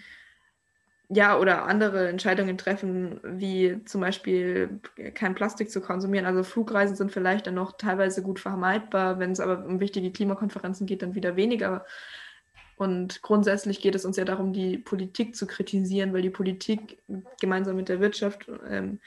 ja, 1.15 1.39
oder 1.39 1.67
andere 1.67 2.09
Entscheidungen 2.09 2.57
treffen, 2.57 3.21
wie 3.23 3.85
zum 3.85 4.01
Beispiel 4.01 4.81
kein 5.15 5.35
Plastik 5.35 5.71
zu 5.71 5.83
konsumieren. 5.83 6.25
Also 6.25 6.43
Flugreisen 6.43 6.97
sind 6.97 7.13
vielleicht 7.13 7.47
dann 7.47 7.55
noch 7.55 7.77
teilweise 7.77 8.23
gut 8.23 8.41
vermeidbar, 8.41 9.19
wenn 9.19 9.33
es 9.33 9.41
aber 9.41 9.65
um 9.67 9.79
wichtige 9.79 10.11
Klimakonferenzen 10.11 10.87
geht, 10.87 11.03
dann 11.03 11.15
wieder 11.15 11.37
weniger. 11.37 11.85
Und 12.77 13.21
grundsätzlich 13.21 13.83
geht 13.83 13.95
es 13.95 14.07
uns 14.07 14.17
ja 14.17 14.25
darum, 14.25 14.55
die 14.55 14.79
Politik 14.79 15.37
zu 15.37 15.47
kritisieren, 15.47 16.15
weil 16.15 16.23
die 16.23 16.31
Politik 16.31 17.03
gemeinsam 17.41 17.77
mit 17.77 17.91
der 17.91 18.01
Wirtschaft 18.01 18.51
ähm, 18.67 18.99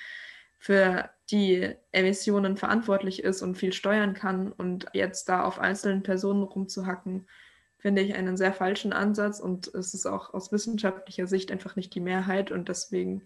für 0.60 1.10
die 1.32 1.74
Emissionen 1.92 2.56
verantwortlich 2.56 3.24
ist 3.24 3.42
und 3.42 3.56
viel 3.56 3.74
steuern 3.74 4.14
kann. 4.14 4.52
Und 4.52 4.86
jetzt 4.94 5.28
da 5.28 5.44
auf 5.44 5.58
einzelnen 5.58 6.04
Personen 6.04 6.44
rumzuhacken, 6.44 7.26
finde 7.86 8.02
ich 8.02 8.16
einen 8.16 8.36
sehr 8.36 8.52
falschen 8.52 8.94
Ansatz 8.94 9.40
und 9.40 9.68
es 9.76 9.94
ist 9.94 10.08
auch 10.08 10.34
aus 10.34 10.52
wissenschaftlicher 10.52 11.28
Sicht 11.28 11.52
einfach 11.52 11.76
nicht 11.76 11.94
die 11.94 12.00
Mehrheit 12.00 12.50
und 12.50 12.68
deswegen 12.68 13.22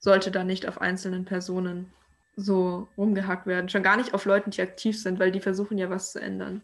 sollte 0.00 0.32
da 0.32 0.42
nicht 0.42 0.66
auf 0.66 0.80
einzelnen 0.80 1.24
Personen 1.24 1.92
so 2.34 2.88
rumgehackt 2.98 3.46
werden. 3.46 3.68
Schon 3.68 3.84
gar 3.84 3.96
nicht 3.96 4.12
auf 4.12 4.24
Leuten, 4.24 4.50
die 4.50 4.60
aktiv 4.60 5.00
sind, 5.00 5.20
weil 5.20 5.30
die 5.30 5.38
versuchen 5.38 5.78
ja 5.78 5.88
was 5.88 6.10
zu 6.10 6.20
ändern. 6.20 6.62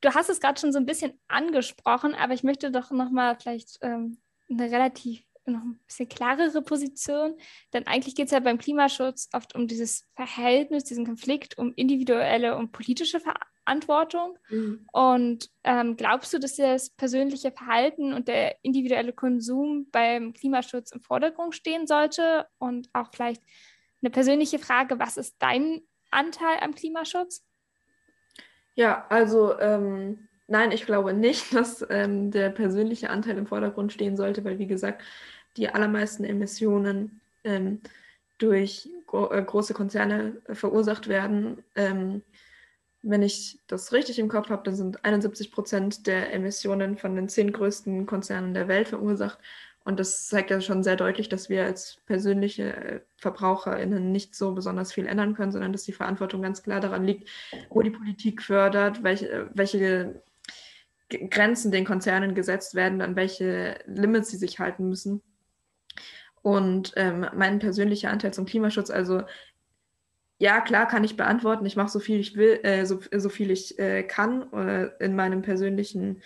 Du 0.00 0.12
hast 0.12 0.28
es 0.28 0.40
gerade 0.40 0.60
schon 0.60 0.72
so 0.72 0.80
ein 0.80 0.86
bisschen 0.86 1.12
angesprochen, 1.28 2.16
aber 2.16 2.34
ich 2.34 2.42
möchte 2.42 2.72
doch 2.72 2.90
nochmal 2.90 3.36
vielleicht 3.38 3.78
ähm, 3.82 4.18
eine 4.50 4.72
relativ 4.72 5.22
noch 5.46 5.62
ein 5.62 5.78
bisschen 5.86 6.08
klarere 6.08 6.62
Position, 6.62 7.36
denn 7.72 7.86
eigentlich 7.86 8.16
geht 8.16 8.26
es 8.26 8.32
ja 8.32 8.40
beim 8.40 8.58
Klimaschutz 8.58 9.28
oft 9.32 9.54
um 9.54 9.68
dieses 9.68 10.04
Verhältnis, 10.16 10.82
diesen 10.82 11.06
Konflikt, 11.06 11.58
um 11.58 11.72
individuelle 11.74 12.56
und 12.56 12.72
politische 12.72 13.20
Verantwortung. 13.64 14.38
Mhm. 14.48 14.86
Und 14.92 15.50
ähm, 15.64 15.96
glaubst 15.96 16.32
du, 16.32 16.38
dass 16.38 16.56
das 16.56 16.90
persönliche 16.90 17.52
Verhalten 17.52 18.12
und 18.12 18.28
der 18.28 18.56
individuelle 18.62 19.12
Konsum 19.12 19.88
beim 19.90 20.32
Klimaschutz 20.32 20.92
im 20.92 21.00
Vordergrund 21.00 21.54
stehen 21.54 21.86
sollte? 21.86 22.46
Und 22.58 22.88
auch 22.92 23.10
vielleicht 23.12 23.42
eine 24.02 24.10
persönliche 24.10 24.58
Frage, 24.58 24.98
was 24.98 25.16
ist 25.16 25.36
dein 25.38 25.82
Anteil 26.10 26.58
am 26.60 26.74
Klimaschutz? 26.74 27.44
Ja, 28.74 29.06
also 29.08 29.58
ähm, 29.58 30.28
nein, 30.46 30.72
ich 30.72 30.86
glaube 30.86 31.12
nicht, 31.12 31.54
dass 31.54 31.84
ähm, 31.90 32.30
der 32.30 32.50
persönliche 32.50 33.10
Anteil 33.10 33.38
im 33.38 33.46
Vordergrund 33.46 33.92
stehen 33.92 34.16
sollte, 34.16 34.44
weil 34.44 34.58
wie 34.58 34.66
gesagt, 34.66 35.02
die 35.56 35.68
allermeisten 35.68 36.24
Emissionen 36.24 37.20
ähm, 37.44 37.80
durch 38.38 38.88
äh, 39.12 39.42
große 39.42 39.74
Konzerne 39.74 40.40
verursacht 40.52 41.08
werden. 41.08 41.62
Ähm, 41.74 42.22
wenn 43.02 43.22
ich 43.22 43.58
das 43.66 43.92
richtig 43.92 44.18
im 44.18 44.28
Kopf 44.28 44.50
habe, 44.50 44.62
dann 44.64 44.76
sind 44.76 45.04
71 45.04 45.52
Prozent 45.52 46.06
der 46.06 46.32
Emissionen 46.32 46.98
von 46.98 47.16
den 47.16 47.28
zehn 47.28 47.52
größten 47.52 48.06
Konzernen 48.06 48.54
der 48.54 48.68
Welt 48.68 48.88
verursacht. 48.88 49.38
Und 49.84 49.98
das 49.98 50.28
zeigt 50.28 50.50
ja 50.50 50.60
schon 50.60 50.82
sehr 50.82 50.96
deutlich, 50.96 51.30
dass 51.30 51.48
wir 51.48 51.64
als 51.64 51.98
persönliche 52.06 52.74
äh, 52.76 53.00
VerbraucherInnen 53.16 54.12
nicht 54.12 54.34
so 54.34 54.52
besonders 54.52 54.92
viel 54.92 55.06
ändern 55.06 55.34
können, 55.34 55.52
sondern 55.52 55.72
dass 55.72 55.84
die 55.84 55.92
Verantwortung 55.92 56.42
ganz 56.42 56.62
klar 56.62 56.80
daran 56.80 57.04
liegt, 57.04 57.28
wo 57.70 57.80
die 57.80 57.90
Politik 57.90 58.42
fördert, 58.42 59.02
welche, 59.02 59.50
welche 59.54 60.22
Grenzen 61.08 61.72
den 61.72 61.86
Konzernen 61.86 62.34
gesetzt 62.34 62.74
werden, 62.74 63.00
an 63.00 63.16
welche 63.16 63.78
Limits 63.86 64.30
sie 64.30 64.36
sich 64.36 64.58
halten 64.58 64.88
müssen. 64.88 65.22
Und 66.42 66.92
ähm, 66.96 67.26
mein 67.34 67.58
persönlicher 67.58 68.10
Anteil 68.10 68.32
zum 68.32 68.46
Klimaschutz, 68.46 68.90
also 68.90 69.22
ja, 70.40 70.62
klar 70.62 70.88
kann 70.88 71.04
ich 71.04 71.18
beantworten, 71.18 71.66
ich 71.66 71.76
mache 71.76 71.90
so 71.90 72.00
viel 72.00 72.18
ich 72.18 72.34
will, 72.34 72.60
äh, 72.62 72.86
so, 72.86 73.00
so 73.14 73.28
viel 73.28 73.50
ich 73.50 73.78
äh, 73.78 74.02
kann 74.02 74.50
äh, 74.54 74.88
in 74.98 75.14
meinem 75.14 75.42
persönlichen, 75.42 76.22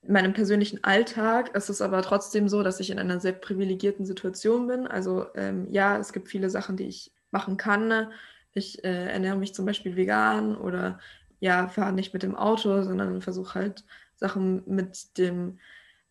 in 0.00 0.12
meinem 0.14 0.32
persönlichen 0.32 0.82
Alltag. 0.82 1.50
Es 1.52 1.68
ist 1.68 1.82
aber 1.82 2.00
trotzdem 2.00 2.48
so, 2.48 2.62
dass 2.62 2.80
ich 2.80 2.88
in 2.88 2.98
einer 2.98 3.20
sehr 3.20 3.32
privilegierten 3.32 4.06
Situation 4.06 4.66
bin. 4.66 4.86
Also 4.86 5.26
ähm, 5.34 5.68
ja, 5.70 5.98
es 5.98 6.14
gibt 6.14 6.28
viele 6.30 6.48
Sachen, 6.48 6.78
die 6.78 6.86
ich 6.86 7.12
machen 7.30 7.58
kann. 7.58 8.10
Ich 8.54 8.82
äh, 8.82 9.08
ernähre 9.08 9.36
mich 9.36 9.52
zum 9.52 9.66
Beispiel 9.66 9.94
vegan 9.94 10.56
oder 10.56 10.98
ja, 11.38 11.68
fahre 11.68 11.92
nicht 11.92 12.14
mit 12.14 12.22
dem 12.22 12.34
Auto, 12.34 12.82
sondern 12.82 13.20
versuche 13.20 13.54
halt 13.54 13.84
Sachen 14.16 14.62
mit 14.66 15.18
dem 15.18 15.58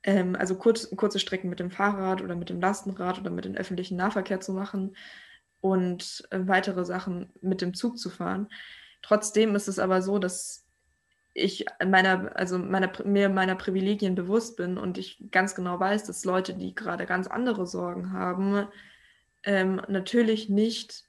ähm, 0.03 0.35
also 0.35 0.53
kurz, 0.55 0.95
kurze 0.95 1.17
Strecken 1.17 1.49
mit 1.49 1.59
dem 1.59 1.71
Fahrrad 1.71 2.21
oder 2.21 2.35
mit 2.35 2.49
dem 2.49 2.61
Lastenrad 2.61 3.19
oder 3.19 3.31
mit 3.31 3.45
dem 3.45 3.55
öffentlichen 3.55 3.97
Nahverkehr 3.97 4.39
zu 4.39 4.53
machen 4.53 4.95
und 5.61 6.27
äh, 6.31 6.39
weitere 6.41 6.83
Sachen 6.85 7.31
mit 7.41 7.61
dem 7.61 7.73
Zug 7.73 7.97
zu 7.97 8.09
fahren. 8.09 8.49
Trotzdem 9.01 9.55
ist 9.55 9.67
es 9.67 9.79
aber 9.79 10.01
so, 10.01 10.19
dass 10.19 10.65
ich 11.33 11.65
meiner, 11.85 12.35
also 12.35 12.57
meiner, 12.57 12.91
mir 13.05 13.29
meiner 13.29 13.55
Privilegien 13.55 14.15
bewusst 14.15 14.57
bin 14.57 14.77
und 14.77 14.97
ich 14.97 15.23
ganz 15.31 15.55
genau 15.55 15.79
weiß, 15.79 16.03
dass 16.03 16.25
Leute, 16.25 16.53
die 16.53 16.75
gerade 16.75 17.05
ganz 17.05 17.27
andere 17.27 17.65
Sorgen 17.65 18.11
haben, 18.11 18.67
ähm, 19.43 19.81
natürlich 19.87 20.49
nicht 20.49 21.05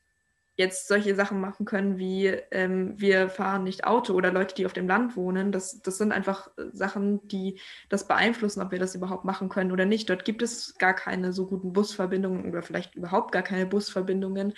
jetzt 0.63 0.89
solche 0.89 1.15
Sachen 1.15 1.41
machen 1.41 1.67
können 1.67 1.99
wie 1.99 2.27
ähm, 2.51 2.95
wir 2.97 3.29
fahren 3.29 3.65
nicht 3.65 3.85
Auto 3.85 4.15
oder 4.15 4.33
Leute, 4.33 4.55
die 4.55 4.67
auf 4.67 4.73
dem 4.73 4.89
Land 4.89 5.17
wohnen. 5.17 5.53
Das, 5.53 5.83
das 5.83 5.99
sind 5.99 6.13
einfach 6.13 6.49
äh, 6.57 6.65
Sachen, 6.73 7.27
die 7.29 7.61
das 7.89 8.07
beeinflussen, 8.07 8.63
ob 8.63 8.71
wir 8.71 8.79
das 8.79 8.95
überhaupt 8.95 9.25
machen 9.25 9.49
können 9.49 9.73
oder 9.73 9.85
nicht. 9.85 10.09
Dort 10.09 10.25
gibt 10.25 10.43
es 10.43 10.79
gar 10.79 10.95
keine 10.95 11.33
so 11.33 11.47
guten 11.47 11.73
Busverbindungen 11.73 12.49
oder 12.49 12.63
vielleicht 12.63 12.95
überhaupt 12.95 13.33
gar 13.33 13.43
keine 13.43 13.67
Busverbindungen. 13.67 14.55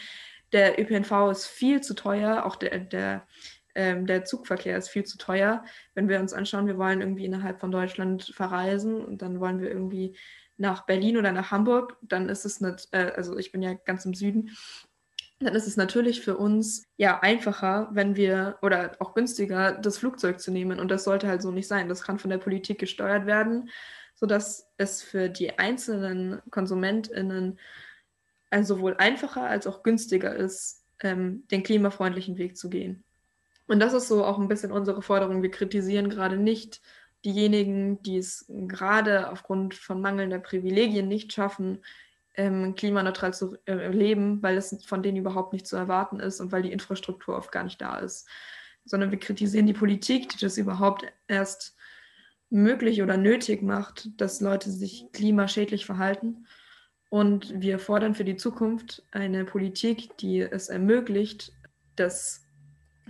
Der 0.52 0.78
ÖPNV 0.80 1.30
ist 1.30 1.46
viel 1.46 1.80
zu 1.80 1.94
teuer, 1.94 2.44
auch 2.44 2.56
der, 2.56 2.78
der, 2.78 3.26
ähm, 3.74 4.06
der 4.06 4.24
Zugverkehr 4.24 4.76
ist 4.78 4.90
viel 4.90 5.04
zu 5.04 5.18
teuer. 5.18 5.64
Wenn 5.94 6.08
wir 6.08 6.20
uns 6.20 6.32
anschauen, 6.32 6.66
wir 6.66 6.78
wollen 6.78 7.00
irgendwie 7.00 7.24
innerhalb 7.24 7.60
von 7.60 7.72
Deutschland 7.72 8.32
verreisen 8.34 9.04
und 9.04 9.22
dann 9.22 9.40
wollen 9.40 9.60
wir 9.60 9.70
irgendwie 9.70 10.16
nach 10.56 10.86
Berlin 10.86 11.16
oder 11.16 11.32
nach 11.32 11.50
Hamburg, 11.50 11.96
dann 12.02 12.28
ist 12.28 12.44
es 12.44 12.60
nicht, 12.60 12.88
äh, 12.92 13.12
also 13.16 13.36
ich 13.38 13.50
bin 13.50 13.62
ja 13.62 13.74
ganz 13.74 14.04
im 14.04 14.14
Süden, 14.14 14.50
dann 15.44 15.54
ist 15.54 15.66
es 15.66 15.76
natürlich 15.76 16.20
für 16.20 16.36
uns 16.36 16.86
ja 16.96 17.20
einfacher, 17.20 17.88
wenn 17.92 18.16
wir 18.16 18.58
oder 18.62 18.96
auch 18.98 19.14
günstiger 19.14 19.72
das 19.72 19.98
Flugzeug 19.98 20.40
zu 20.40 20.50
nehmen. 20.50 20.80
Und 20.80 20.90
das 20.90 21.04
sollte 21.04 21.28
halt 21.28 21.42
so 21.42 21.50
nicht 21.50 21.68
sein. 21.68 21.88
Das 21.88 22.02
kann 22.02 22.18
von 22.18 22.30
der 22.30 22.38
Politik 22.38 22.78
gesteuert 22.78 23.26
werden, 23.26 23.70
sodass 24.14 24.68
es 24.76 25.02
für 25.02 25.28
die 25.28 25.58
einzelnen 25.58 26.40
KonsumentInnen 26.50 27.58
also 28.50 28.76
sowohl 28.76 28.94
einfacher 28.98 29.42
als 29.42 29.66
auch 29.66 29.82
günstiger 29.82 30.34
ist, 30.34 30.84
ähm, 31.00 31.44
den 31.50 31.64
klimafreundlichen 31.64 32.38
Weg 32.38 32.56
zu 32.56 32.70
gehen. 32.70 33.02
Und 33.66 33.80
das 33.80 33.94
ist 33.94 34.08
so 34.08 34.24
auch 34.24 34.38
ein 34.38 34.48
bisschen 34.48 34.70
unsere 34.70 35.02
Forderung. 35.02 35.42
Wir 35.42 35.50
kritisieren 35.50 36.08
gerade 36.08 36.36
nicht 36.36 36.80
diejenigen, 37.24 38.02
die 38.02 38.18
es 38.18 38.44
gerade 38.48 39.30
aufgrund 39.30 39.74
von 39.74 40.00
mangelnder 40.00 40.38
Privilegien 40.38 41.08
nicht 41.08 41.32
schaffen, 41.32 41.82
ähm, 42.36 42.74
klimaneutral 42.74 43.32
zu 43.32 43.56
äh, 43.66 43.88
leben, 43.88 44.42
weil 44.42 44.56
es 44.56 44.84
von 44.84 45.02
denen 45.02 45.18
überhaupt 45.18 45.52
nicht 45.52 45.66
zu 45.66 45.76
erwarten 45.76 46.20
ist 46.20 46.40
und 46.40 46.52
weil 46.52 46.62
die 46.62 46.72
Infrastruktur 46.72 47.36
oft 47.36 47.52
gar 47.52 47.64
nicht 47.64 47.80
da 47.80 47.98
ist. 47.98 48.28
Sondern 48.84 49.10
wir 49.10 49.18
kritisieren 49.18 49.66
die 49.66 49.72
Politik, 49.72 50.28
die 50.30 50.38
das 50.38 50.58
überhaupt 50.58 51.04
erst 51.28 51.76
möglich 52.50 53.02
oder 53.02 53.16
nötig 53.16 53.62
macht, 53.62 54.08
dass 54.20 54.40
Leute 54.40 54.70
sich 54.70 55.06
klimaschädlich 55.12 55.86
verhalten. 55.86 56.46
Und 57.08 57.60
wir 57.60 57.78
fordern 57.78 58.14
für 58.14 58.24
die 58.24 58.36
Zukunft 58.36 59.04
eine 59.12 59.44
Politik, 59.44 60.16
die 60.18 60.40
es 60.40 60.68
ermöglicht, 60.68 61.52
dass 61.96 62.44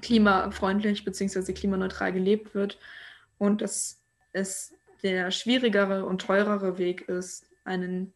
klimafreundlich 0.03 1.05
bzw. 1.05 1.53
klimaneutral 1.53 2.13
gelebt 2.13 2.55
wird 2.55 2.79
und 3.39 3.63
dass 3.63 4.03
es 4.33 4.75
der 5.03 5.31
schwierigere 5.31 6.05
und 6.05 6.21
teurere 6.21 6.79
Weg 6.79 7.09
ist, 7.09 7.47
einen 7.65 8.13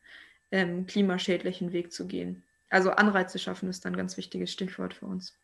ähm, 0.50 0.86
klimaschädlichen 0.86 1.72
Weg 1.72 1.92
zu 1.92 2.06
gehen. 2.06 2.44
Also 2.70 2.90
Anreize 2.90 3.38
schaffen 3.38 3.68
ist 3.68 3.86
ein 3.86 3.96
ganz 3.96 4.16
wichtiges 4.16 4.52
Stichwort 4.52 4.94
für 4.94 5.06
uns. 5.06 5.34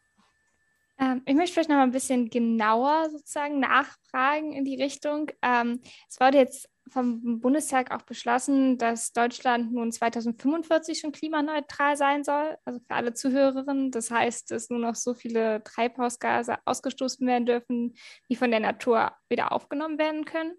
Ähm, 0.98 1.22
ich 1.26 1.34
möchte 1.34 1.54
vielleicht 1.54 1.70
noch 1.70 1.76
mal 1.76 1.82
ein 1.82 1.90
bisschen 1.90 2.30
genauer 2.30 3.10
sozusagen 3.10 3.60
nachfragen 3.60 4.52
in 4.52 4.64
die 4.64 4.80
Richtung. 4.80 5.30
Ähm, 5.42 5.80
es 6.08 6.20
wurde 6.20 6.38
jetzt 6.38 6.68
vom 6.90 7.40
Bundestag 7.40 7.90
auch 7.90 8.02
beschlossen, 8.02 8.78
dass 8.78 9.12
Deutschland 9.12 9.72
nun 9.72 9.90
2045 9.90 11.00
schon 11.00 11.12
klimaneutral 11.12 11.96
sein 11.96 12.24
soll, 12.24 12.56
also 12.64 12.78
für 12.78 12.94
alle 12.94 13.14
Zuhörerinnen. 13.14 13.90
Das 13.90 14.10
heißt, 14.10 14.50
dass 14.50 14.70
nur 14.70 14.78
noch 14.78 14.94
so 14.94 15.14
viele 15.14 15.64
Treibhausgase 15.64 16.56
ausgestoßen 16.66 17.26
werden 17.26 17.46
dürfen, 17.46 17.94
die 18.28 18.36
von 18.36 18.50
der 18.50 18.60
Natur 18.60 19.12
wieder 19.28 19.52
aufgenommen 19.52 19.98
werden 19.98 20.24
können. 20.26 20.54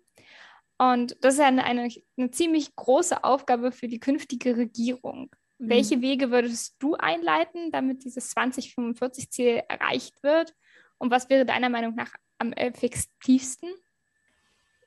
Und 0.78 1.16
das 1.22 1.36
ist 1.36 1.40
eine, 1.40 1.64
eine, 1.64 1.90
eine 2.18 2.32
ziemlich 2.32 2.76
große 2.76 3.24
Aufgabe 3.24 3.72
für 3.72 3.88
die 3.88 4.00
künftige 4.00 4.58
Regierung. 4.58 5.30
Mhm. 5.58 5.70
Welche 5.70 6.02
Wege 6.02 6.32
würdest 6.32 6.76
du 6.80 6.96
einleiten, 6.96 7.72
damit 7.72 8.04
dieses 8.04 8.36
2045-Ziel 8.36 9.64
erreicht 9.70 10.22
wird? 10.24 10.54
Und 10.98 11.12
was 11.12 11.30
wäre 11.30 11.46
deiner 11.46 11.70
Meinung 11.70 11.96
nach 11.96 12.12
am 12.40 12.52
effektivsten? 12.54 13.70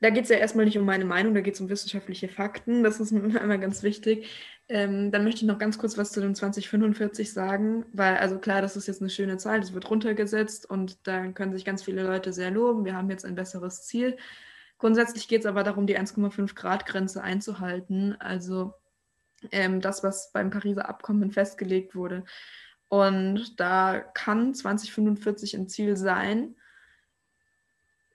Da 0.00 0.10
geht 0.10 0.24
es 0.24 0.30
ja 0.30 0.36
erstmal 0.36 0.64
nicht 0.64 0.78
um 0.78 0.84
meine 0.84 1.04
Meinung, 1.04 1.34
da 1.34 1.40
geht 1.40 1.54
es 1.54 1.60
um 1.60 1.68
wissenschaftliche 1.68 2.28
Fakten. 2.28 2.84
Das 2.84 3.00
ist 3.00 3.10
mir 3.10 3.20
immer 3.42 3.58
ganz 3.58 3.82
wichtig. 3.82 4.28
Ähm, 4.68 5.10
dann 5.10 5.24
möchte 5.24 5.40
ich 5.40 5.46
noch 5.46 5.58
ganz 5.58 5.78
kurz 5.78 5.96
was 5.96 6.12
zu 6.12 6.20
dem 6.20 6.34
2045 6.34 7.32
sagen, 7.32 7.86
weil, 7.92 8.16
also 8.18 8.38
klar, 8.38 8.60
das 8.60 8.76
ist 8.76 8.86
jetzt 8.86 9.00
eine 9.00 9.10
schöne 9.10 9.38
Zahl, 9.38 9.60
das 9.60 9.72
wird 9.72 9.90
runtergesetzt 9.90 10.68
und 10.68 11.06
da 11.06 11.26
können 11.28 11.54
sich 11.54 11.64
ganz 11.64 11.82
viele 11.82 12.02
Leute 12.02 12.32
sehr 12.32 12.50
loben. 12.50 12.84
Wir 12.84 12.94
haben 12.94 13.10
jetzt 13.10 13.24
ein 13.24 13.34
besseres 13.34 13.86
Ziel. 13.86 14.16
Grundsätzlich 14.78 15.28
geht 15.28 15.40
es 15.40 15.46
aber 15.46 15.64
darum, 15.64 15.86
die 15.86 15.98
1,5 15.98 16.54
Grad 16.54 16.86
Grenze 16.86 17.22
einzuhalten. 17.22 18.16
Also 18.20 18.74
ähm, 19.52 19.80
das, 19.80 20.02
was 20.02 20.32
beim 20.32 20.50
Pariser 20.50 20.88
Abkommen 20.88 21.30
festgelegt 21.32 21.94
wurde. 21.94 22.24
Und 22.88 23.60
da 23.60 24.00
kann 24.00 24.54
2045 24.54 25.56
ein 25.56 25.68
Ziel 25.68 25.96
sein. 25.96 26.56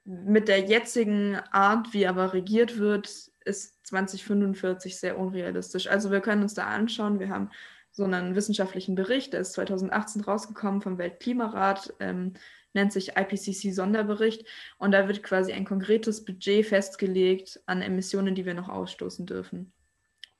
Mit 0.06 0.47
der 0.47 0.62
jetzigen 0.62 1.36
Art, 1.52 1.93
wie 1.93 2.08
aber 2.08 2.34
regiert 2.34 2.78
wird, 2.78 3.08
ist 3.45 3.86
2045 3.88 4.99
sehr 4.99 5.17
unrealistisch. 5.17 5.88
Also 5.88 6.12
wir 6.12 6.21
können 6.21 6.43
uns 6.43 6.54
da 6.54 6.65
anschauen, 6.65 7.19
wir 7.19 7.30
haben 7.30 7.52
so 7.91 8.04
einen 8.04 8.36
wissenschaftlichen 8.36 8.95
Bericht, 8.95 9.34
der 9.34 9.41
ist 9.41 9.54
2018 9.54 10.21
rausgekommen 10.21 10.82
vom 10.82 10.97
Weltklimarat. 10.97 11.93
Ähm, 11.99 12.34
nennt 12.73 12.93
sich 12.93 13.15
IPCC-Sonderbericht 13.15 14.45
und 14.77 14.91
da 14.91 15.07
wird 15.07 15.23
quasi 15.23 15.53
ein 15.53 15.65
konkretes 15.65 16.25
Budget 16.25 16.65
festgelegt 16.65 17.62
an 17.65 17.81
Emissionen, 17.81 18.36
die 18.36 18.45
wir 18.45 18.53
noch 18.53 18.69
ausstoßen 18.69 19.25
dürfen. 19.25 19.71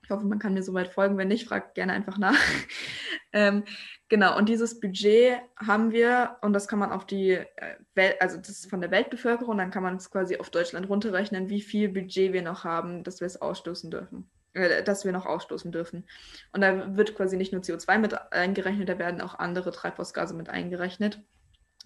Ich 0.02 0.10
hoffe, 0.10 0.26
man 0.26 0.38
kann 0.38 0.52
mir 0.52 0.62
soweit 0.62 0.88
folgen. 0.88 1.16
Wenn 1.16 1.28
nicht, 1.28 1.48
fragt 1.48 1.74
gerne 1.74 1.94
einfach 1.94 2.18
nach. 2.18 2.36
ähm, 3.32 3.64
genau, 4.08 4.36
und 4.36 4.50
dieses 4.50 4.78
Budget 4.78 5.38
haben 5.56 5.92
wir, 5.92 6.36
und 6.42 6.52
das 6.52 6.68
kann 6.68 6.78
man 6.78 6.92
auf 6.92 7.06
die 7.06 7.30
äh, 7.30 7.46
Welt, 7.94 8.20
also 8.20 8.36
das 8.36 8.50
ist 8.50 8.70
von 8.70 8.82
der 8.82 8.90
Weltbevölkerung, 8.90 9.56
dann 9.56 9.70
kann 9.70 9.82
man 9.82 9.96
es 9.96 10.10
quasi 10.10 10.36
auf 10.36 10.50
Deutschland 10.50 10.90
runterrechnen, 10.90 11.48
wie 11.48 11.62
viel 11.62 11.88
Budget 11.88 12.34
wir 12.34 12.42
noch 12.42 12.64
haben, 12.64 13.02
dass 13.02 13.20
wir 13.20 13.26
es 13.26 13.40
ausstoßen 13.40 13.90
dürfen. 13.90 14.28
Äh, 14.54 14.84
dass 14.84 15.04
wir 15.04 15.12
noch 15.12 15.26
ausstoßen 15.26 15.72
dürfen. 15.72 16.04
Und 16.52 16.60
da 16.60 16.96
wird 16.96 17.16
quasi 17.16 17.36
nicht 17.36 17.52
nur 17.52 17.62
CO2 17.62 17.98
mit 17.98 18.32
eingerechnet, 18.32 18.88
da 18.88 18.98
werden 18.98 19.20
auch 19.20 19.34
andere 19.38 19.72
Treibhausgase 19.72 20.34
mit 20.34 20.48
eingerechnet. 20.48 21.20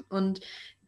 Und 0.08 0.40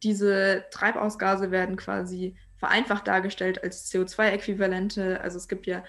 diese 0.03 0.65
Treibhausgase 0.71 1.51
werden 1.51 1.75
quasi 1.75 2.35
vereinfacht 2.57 3.07
dargestellt 3.07 3.63
als 3.63 3.91
CO2-Äquivalente. 3.91 5.19
Also 5.21 5.37
es 5.37 5.47
gibt 5.47 5.67
ja 5.67 5.83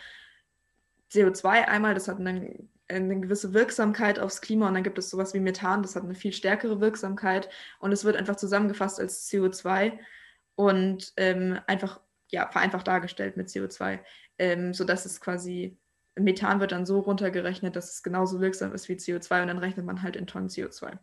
CO2 1.13 1.47
einmal, 1.67 1.95
das 1.95 2.09
hat 2.09 2.19
eine, 2.19 2.67
eine, 2.89 3.21
gewisse 3.21 3.53
Wirksamkeit 3.53 4.19
aufs 4.19 4.41
Klima. 4.41 4.69
Und 4.69 4.75
dann 4.75 4.83
gibt 4.83 4.99
es 4.99 5.11
sowas 5.11 5.35
wie 5.35 5.41
Methan, 5.41 5.83
das 5.83 5.97
hat 5.97 6.05
eine 6.05 6.15
viel 6.15 6.33
stärkere 6.33 6.81
Wirksamkeit. 6.81 7.49
Und 7.79 7.93
es 7.93 8.05
wird 8.05 8.17
einfach 8.17 8.37
zusammengefasst 8.37 9.01
als 9.01 9.31
CO2 9.31 9.99
und 10.55 11.13
ähm, 11.17 11.59
einfach 11.67 12.01
ja, 12.31 12.49
vereinfacht 12.51 12.89
dargestellt 12.89 13.37
mit 13.37 13.49
CO2, 13.49 14.01
ähm, 14.39 14.73
sodass 14.73 15.05
es 15.05 15.21
quasi 15.21 15.77
Methan 16.15 16.61
wird 16.61 16.73
dann 16.73 16.87
so 16.87 17.01
runtergerechnet, 17.01 17.77
dass 17.77 17.93
es 17.93 18.03
genauso 18.03 18.41
wirksam 18.41 18.73
ist 18.75 18.89
wie 18.89 18.95
CO2 18.95 19.43
und 19.43 19.49
dann 19.49 19.59
rechnet 19.59 19.87
man 19.87 20.03
halt 20.03 20.17
in 20.17 20.27
Tonnen 20.27 20.49
CO2 20.49 20.99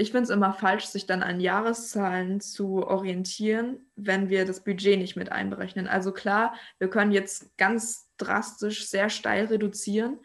ich 0.00 0.12
finde 0.12 0.24
es 0.24 0.30
immer 0.30 0.54
falsch, 0.54 0.86
sich 0.86 1.04
dann 1.04 1.22
an 1.22 1.40
Jahreszahlen 1.40 2.40
zu 2.40 2.86
orientieren, 2.86 3.80
wenn 3.96 4.30
wir 4.30 4.46
das 4.46 4.64
Budget 4.64 4.98
nicht 4.98 5.14
mit 5.14 5.30
einberechnen. 5.30 5.86
Also 5.88 6.10
klar, 6.10 6.54
wir 6.78 6.88
können 6.88 7.12
jetzt 7.12 7.54
ganz 7.58 8.08
drastisch 8.16 8.88
sehr 8.88 9.10
steil 9.10 9.44
reduzieren 9.46 10.18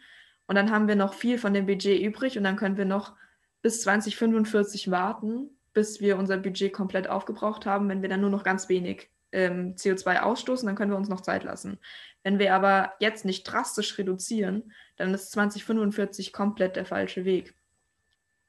und 0.46 0.54
dann 0.54 0.70
haben 0.70 0.88
wir 0.88 0.96
noch 0.96 1.12
viel 1.12 1.38
von 1.38 1.52
dem 1.52 1.66
Budget 1.66 2.00
übrig 2.00 2.38
und 2.38 2.44
dann 2.44 2.56
können 2.56 2.78
wir 2.78 2.86
noch 2.86 3.16
bis 3.60 3.82
2045 3.82 4.90
warten, 4.90 5.50
bis 5.74 6.00
wir 6.00 6.16
unser 6.16 6.38
Budget 6.38 6.72
komplett 6.72 7.06
aufgebraucht 7.06 7.66
haben, 7.66 7.90
wenn 7.90 8.00
wir 8.00 8.08
dann 8.08 8.22
nur 8.22 8.30
noch 8.30 8.44
ganz 8.44 8.70
wenig 8.70 9.10
ähm, 9.32 9.74
CO2 9.74 10.20
ausstoßen, 10.20 10.66
dann 10.66 10.76
können 10.76 10.92
wir 10.92 10.96
uns 10.96 11.10
noch 11.10 11.20
Zeit 11.20 11.44
lassen. 11.44 11.78
Wenn 12.22 12.38
wir 12.38 12.54
aber 12.54 12.94
jetzt 12.98 13.26
nicht 13.26 13.44
drastisch 13.44 13.98
reduzieren, 13.98 14.72
dann 14.96 15.12
ist 15.12 15.32
2045 15.32 16.32
komplett 16.32 16.76
der 16.76 16.86
falsche 16.86 17.26
Weg. 17.26 17.54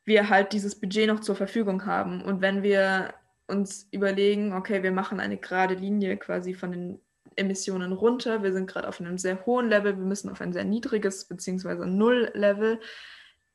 Wir 0.07 0.29
halt 0.29 0.53
dieses 0.53 0.79
Budget 0.79 1.07
noch 1.07 1.19
zur 1.19 1.35
Verfügung 1.35 1.85
haben. 1.85 2.21
Und 2.23 2.39
wenn 2.39 2.63
wir 2.63 3.13
uns 3.45 3.89
überlegen, 3.91 4.53
okay, 4.53 4.81
wir 4.81 4.93
machen 4.93 5.19
eine 5.19 5.35
gerade 5.35 5.75
Linie 5.75 6.15
quasi 6.15 6.53
von 6.53 6.71
den 6.71 6.99
Emissionen 7.35 7.91
runter, 7.91 8.41
wir 8.41 8.53
sind 8.53 8.67
gerade 8.67 8.87
auf 8.87 9.01
einem 9.01 9.17
sehr 9.17 9.45
hohen 9.45 9.67
Level, 9.67 9.97
wir 9.97 10.05
müssen 10.05 10.29
auf 10.29 10.39
ein 10.39 10.53
sehr 10.53 10.63
niedriges 10.63 11.25
bzw. 11.25 11.85
Null-Level. 11.85 12.79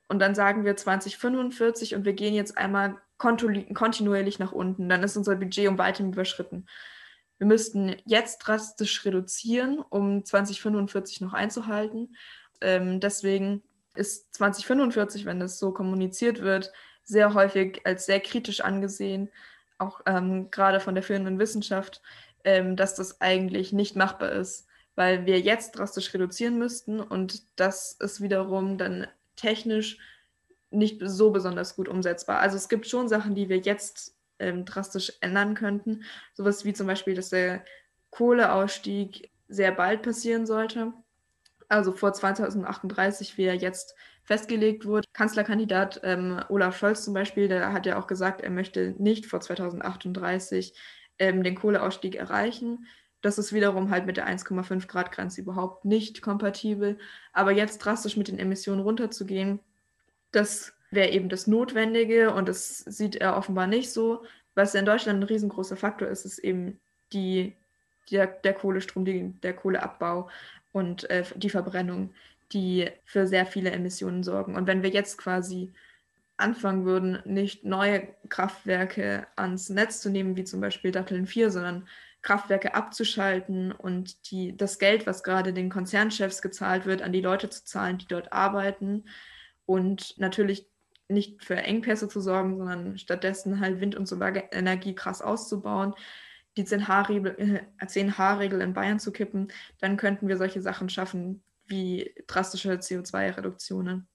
Und 0.08 0.18
dann 0.18 0.34
sagen 0.34 0.66
wir 0.66 0.76
2045 0.76 1.94
und 1.94 2.04
wir 2.04 2.12
gehen 2.12 2.34
jetzt 2.34 2.58
einmal 2.58 2.96
kontinuierlich 3.16 4.38
nach 4.38 4.52
unten. 4.52 4.90
Dann 4.90 5.02
ist 5.02 5.16
unser 5.16 5.36
Budget 5.36 5.68
um 5.68 5.78
weitem 5.78 6.12
überschritten. 6.12 6.66
Wir 7.38 7.46
müssten 7.46 7.96
jetzt 8.04 8.40
drastisch 8.40 9.06
reduzieren, 9.06 9.78
um 9.78 10.22
2045 10.22 11.22
noch 11.22 11.32
einzuhalten. 11.32 12.14
Ähm, 12.60 13.00
deswegen 13.00 13.62
ist 13.94 14.34
2045, 14.34 15.24
wenn 15.24 15.40
das 15.40 15.58
so 15.58 15.72
kommuniziert 15.72 16.40
wird, 16.40 16.72
sehr 17.04 17.34
häufig 17.34 17.80
als 17.84 18.06
sehr 18.06 18.20
kritisch 18.20 18.60
angesehen, 18.60 19.30
auch 19.78 20.00
ähm, 20.06 20.50
gerade 20.50 20.80
von 20.80 20.94
der 20.94 21.02
führenden 21.02 21.38
Wissenschaft, 21.38 22.00
ähm, 22.44 22.76
dass 22.76 22.94
das 22.94 23.20
eigentlich 23.20 23.72
nicht 23.72 23.96
machbar 23.96 24.32
ist, 24.32 24.66
weil 24.94 25.26
wir 25.26 25.40
jetzt 25.40 25.72
drastisch 25.72 26.12
reduzieren 26.14 26.58
müssten 26.58 27.00
und 27.00 27.42
das 27.56 27.92
ist 27.92 28.20
wiederum 28.20 28.78
dann 28.78 29.06
technisch 29.36 29.98
nicht 30.70 31.00
so 31.04 31.30
besonders 31.30 31.76
gut 31.76 31.88
umsetzbar. 31.88 32.38
Also 32.40 32.56
es 32.56 32.68
gibt 32.68 32.86
schon 32.86 33.08
Sachen, 33.08 33.34
die 33.34 33.48
wir 33.48 33.58
jetzt 33.58 34.16
ähm, 34.38 34.64
drastisch 34.64 35.12
ändern 35.20 35.54
könnten. 35.54 36.04
Sowas 36.34 36.64
wie 36.64 36.72
zum 36.72 36.86
Beispiel, 36.86 37.14
dass 37.14 37.28
der 37.28 37.64
Kohleausstieg 38.10 39.30
sehr 39.48 39.72
bald 39.72 40.02
passieren 40.02 40.46
sollte. 40.46 40.92
Also 41.72 41.92
vor 41.92 42.12
2038, 42.12 43.38
wie 43.38 43.44
er 43.44 43.54
jetzt 43.54 43.94
festgelegt 44.24 44.84
wurde. 44.84 45.08
Kanzlerkandidat 45.14 46.02
ähm, 46.04 46.38
Olaf 46.50 46.76
Scholz 46.76 47.02
zum 47.02 47.14
Beispiel, 47.14 47.48
der 47.48 47.72
hat 47.72 47.86
ja 47.86 47.98
auch 47.98 48.06
gesagt, 48.06 48.42
er 48.42 48.50
möchte 48.50 48.94
nicht 48.98 49.24
vor 49.24 49.40
2038 49.40 50.74
ähm, 51.18 51.42
den 51.42 51.54
Kohleausstieg 51.54 52.14
erreichen. 52.14 52.86
Das 53.22 53.38
ist 53.38 53.54
wiederum 53.54 53.88
halt 53.88 54.04
mit 54.04 54.18
der 54.18 54.28
1,5 54.28 54.86
Grad 54.86 55.12
Grenze 55.12 55.40
überhaupt 55.40 55.86
nicht 55.86 56.20
kompatibel. 56.20 56.98
Aber 57.32 57.52
jetzt 57.52 57.78
drastisch 57.78 58.18
mit 58.18 58.28
den 58.28 58.38
Emissionen 58.38 58.82
runterzugehen, 58.82 59.58
das 60.30 60.74
wäre 60.90 61.08
eben 61.08 61.30
das 61.30 61.46
Notwendige 61.46 62.34
und 62.34 62.50
das 62.50 62.80
sieht 62.80 63.16
er 63.16 63.34
offenbar 63.34 63.66
nicht 63.66 63.90
so. 63.90 64.24
Was 64.54 64.74
in 64.74 64.84
Deutschland 64.84 65.20
ein 65.20 65.22
riesengroßer 65.22 65.78
Faktor 65.78 66.08
ist, 66.08 66.26
ist 66.26 66.38
eben 66.38 66.78
die, 67.14 67.56
der, 68.10 68.26
der 68.26 68.52
Kohlestrom, 68.52 69.06
die, 69.06 69.32
der 69.40 69.54
Kohleabbau 69.54 70.28
und 70.72 71.08
äh, 71.10 71.24
die 71.36 71.50
Verbrennung, 71.50 72.14
die 72.52 72.90
für 73.04 73.26
sehr 73.26 73.46
viele 73.46 73.70
Emissionen 73.70 74.22
sorgen. 74.22 74.56
Und 74.56 74.66
wenn 74.66 74.82
wir 74.82 74.90
jetzt 74.90 75.18
quasi 75.18 75.72
anfangen 76.36 76.84
würden, 76.84 77.22
nicht 77.24 77.64
neue 77.64 78.08
Kraftwerke 78.28 79.26
ans 79.36 79.68
Netz 79.68 80.00
zu 80.00 80.10
nehmen, 80.10 80.36
wie 80.36 80.44
zum 80.44 80.60
Beispiel 80.60 80.90
Datteln 80.90 81.26
4, 81.26 81.50
sondern 81.50 81.88
Kraftwerke 82.20 82.74
abzuschalten 82.74 83.72
und 83.72 84.30
die, 84.30 84.56
das 84.56 84.78
Geld, 84.78 85.06
was 85.06 85.22
gerade 85.22 85.52
den 85.52 85.70
Konzernchefs 85.70 86.40
gezahlt 86.42 86.86
wird, 86.86 87.02
an 87.02 87.12
die 87.12 87.20
Leute 87.20 87.50
zu 87.50 87.64
zahlen, 87.64 87.98
die 87.98 88.06
dort 88.06 88.32
arbeiten, 88.32 89.04
und 89.66 90.18
natürlich 90.18 90.66
nicht 91.08 91.44
für 91.44 91.56
Engpässe 91.56 92.08
zu 92.08 92.20
sorgen, 92.20 92.58
sondern 92.58 92.98
stattdessen 92.98 93.60
halt 93.60 93.80
Wind- 93.80 93.94
und 93.94 94.06
Solarenergie 94.06 94.94
krass 94.94 95.22
auszubauen, 95.22 95.94
die 96.56 96.64
10H-Regel 96.64 97.66
10 97.86 98.12
äh, 98.18 98.62
in 98.62 98.74
Bayern 98.74 98.98
zu 98.98 99.12
kippen, 99.12 99.48
dann 99.78 99.96
könnten 99.96 100.28
wir 100.28 100.36
solche 100.36 100.60
Sachen 100.60 100.88
schaffen 100.88 101.42
wie 101.66 102.14
drastische 102.26 102.72
CO2-Reduktionen. 102.72 104.06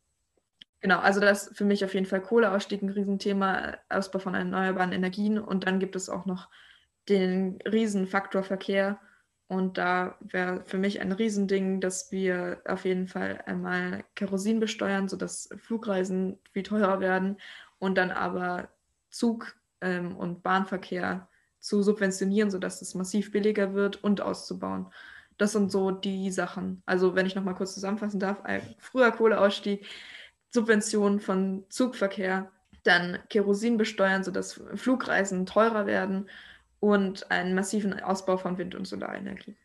Genau, 0.80 1.00
also 1.00 1.20
das 1.20 1.48
ist 1.48 1.58
für 1.58 1.66
mich 1.66 1.84
auf 1.84 1.94
jeden 1.94 2.06
Fall 2.06 2.22
Kohleausstieg 2.22 2.82
ein 2.84 2.90
Riesenthema, 2.90 3.78
Ausbau 3.90 4.20
von 4.20 4.36
erneuerbaren 4.36 4.92
Energien. 4.92 5.40
Und 5.40 5.66
dann 5.66 5.80
gibt 5.80 5.96
es 5.96 6.10
auch 6.10 6.26
noch 6.26 6.50
den 7.10 7.58
Riesenfaktor 7.66 8.44
Verkehr, 8.44 9.00
und 9.48 9.78
da 9.78 10.18
wäre 10.20 10.64
für 10.66 10.78
mich 10.78 11.00
ein 11.00 11.14
Riesending, 11.14 11.80
dass 11.80 12.12
wir 12.12 12.62
auf 12.66 12.84
jeden 12.84 13.08
Fall 13.08 13.42
einmal 13.46 14.04
Kerosin 14.16 14.60
besteuern, 14.60 15.08
sodass 15.08 15.50
Flugreisen 15.58 16.38
viel 16.52 16.64
teurer 16.64 17.00
werden. 17.00 17.38
Und 17.80 17.98
dann 17.98 18.12
aber 18.12 18.70
Zug- 19.10 19.56
ähm, 19.80 20.18
und 20.18 20.44
Bahnverkehr 20.44 21.30
zu 21.68 21.84
subventionieren, 21.84 22.50
sodass 22.50 22.82
es 22.82 22.96
massiv 22.96 23.32
billiger 23.32 23.74
wird 23.74 24.04
und 24.04 24.22
auszubauen. 24.22 24.88
Das 25.38 25.52
sind 25.52 25.72
so 25.72 25.92
die 25.92 26.32
Sachen. 26.32 26.82
Also 26.86 27.14
wenn 27.14 27.26
ich 27.26 27.36
nochmal 27.36 27.56
kurz 27.56 27.74
zusammenfassen 27.74 28.20
darf, 28.20 28.42
früher 28.80 29.12
Kohleausstieg, 29.12 29.86
Subventionen 30.50 31.20
von 31.20 31.66
Zugverkehr, 31.70 32.52
dann 32.84 33.20
Kerosin 33.30 33.78
besteuern, 33.78 34.24
sodass 34.24 34.62
Flugreisen 34.76 35.46
teurer 35.46 35.86
werden 35.86 36.30
und 36.80 37.30
einen 37.30 37.54
massiven 37.54 38.00
Ausbau 38.00 38.38
von 38.38 38.58
Wind- 38.58 38.76
und 38.76 38.88
Solarenergie. 38.88 39.56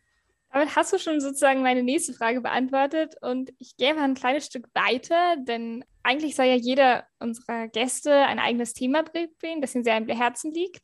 Damit 0.53 0.77
hast 0.77 0.93
du 0.93 0.99
schon 0.99 1.21
sozusagen 1.21 1.63
meine 1.63 1.83
nächste 1.83 2.13
Frage 2.13 2.43
beantwortet 2.43 3.15
und 3.23 3.53
ich 3.59 3.77
gehe 3.77 3.95
mal 3.95 4.05
ein 4.05 4.15
kleines 4.15 4.47
Stück 4.47 4.69
weiter, 4.75 5.37
denn 5.39 5.85
eigentlich 6.03 6.37
soll 6.37 6.47
ja 6.47 6.57
jeder 6.57 7.07
unserer 7.21 7.69
Gäste 7.69 8.13
ein 8.13 8.39
eigenes 8.39 8.75
Thema 8.75 9.03
bringen, 9.03 9.63
das 9.63 9.75
ihm 9.75 9.85
sehr 9.85 9.97
am 9.97 10.07
Herzen 10.09 10.53
liegt. 10.53 10.83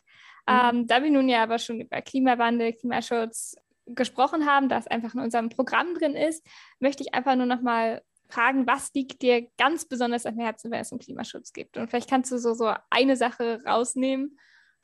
Mhm. 0.49 0.79
Ähm, 0.79 0.87
da 0.87 1.03
wir 1.03 1.11
nun 1.11 1.29
ja 1.29 1.43
aber 1.43 1.59
schon 1.59 1.81
über 1.81 2.01
Klimawandel, 2.01 2.73
Klimaschutz 2.73 3.57
gesprochen 3.87 4.47
haben, 4.47 4.69
das 4.69 4.87
einfach 4.87 5.15
in 5.15 5.21
unserem 5.21 5.49
Programm 5.49 5.95
drin 5.95 6.15
ist, 6.15 6.45
möchte 6.79 7.03
ich 7.03 7.15
einfach 7.15 7.37
nur 7.37 7.47
noch 7.47 7.61
mal 7.61 8.03
fragen, 8.29 8.67
was 8.67 8.93
liegt 8.95 9.23
dir 9.23 9.49
ganz 9.57 9.87
besonders 9.87 10.27
am 10.27 10.39
Herzen, 10.39 10.71
wenn 10.71 10.81
es 10.81 10.93
um 10.93 10.99
Klimaschutz 10.99 11.53
geht? 11.53 11.77
Und 11.77 11.89
vielleicht 11.89 12.11
kannst 12.11 12.31
du 12.31 12.39
so, 12.39 12.55
so 12.55 12.75
eine 12.91 13.17
Sache 13.17 13.61
rausnehmen 13.65 14.39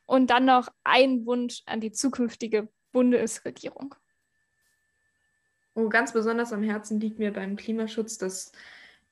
und 0.07 0.31
dann 0.31 0.47
noch 0.47 0.69
ein 0.83 1.27
Wunsch 1.27 1.63
an 1.67 1.81
die 1.81 1.93
zukünftige 1.93 2.69
Bundesregierung. 2.93 3.95
Oh, 5.75 5.89
ganz 5.89 6.13
besonders 6.13 6.53
am 6.53 6.63
Herzen 6.63 7.01
liegt 7.01 7.19
mir 7.19 7.33
beim 7.33 7.57
Klimaschutz, 7.57 8.17
dass 8.17 8.53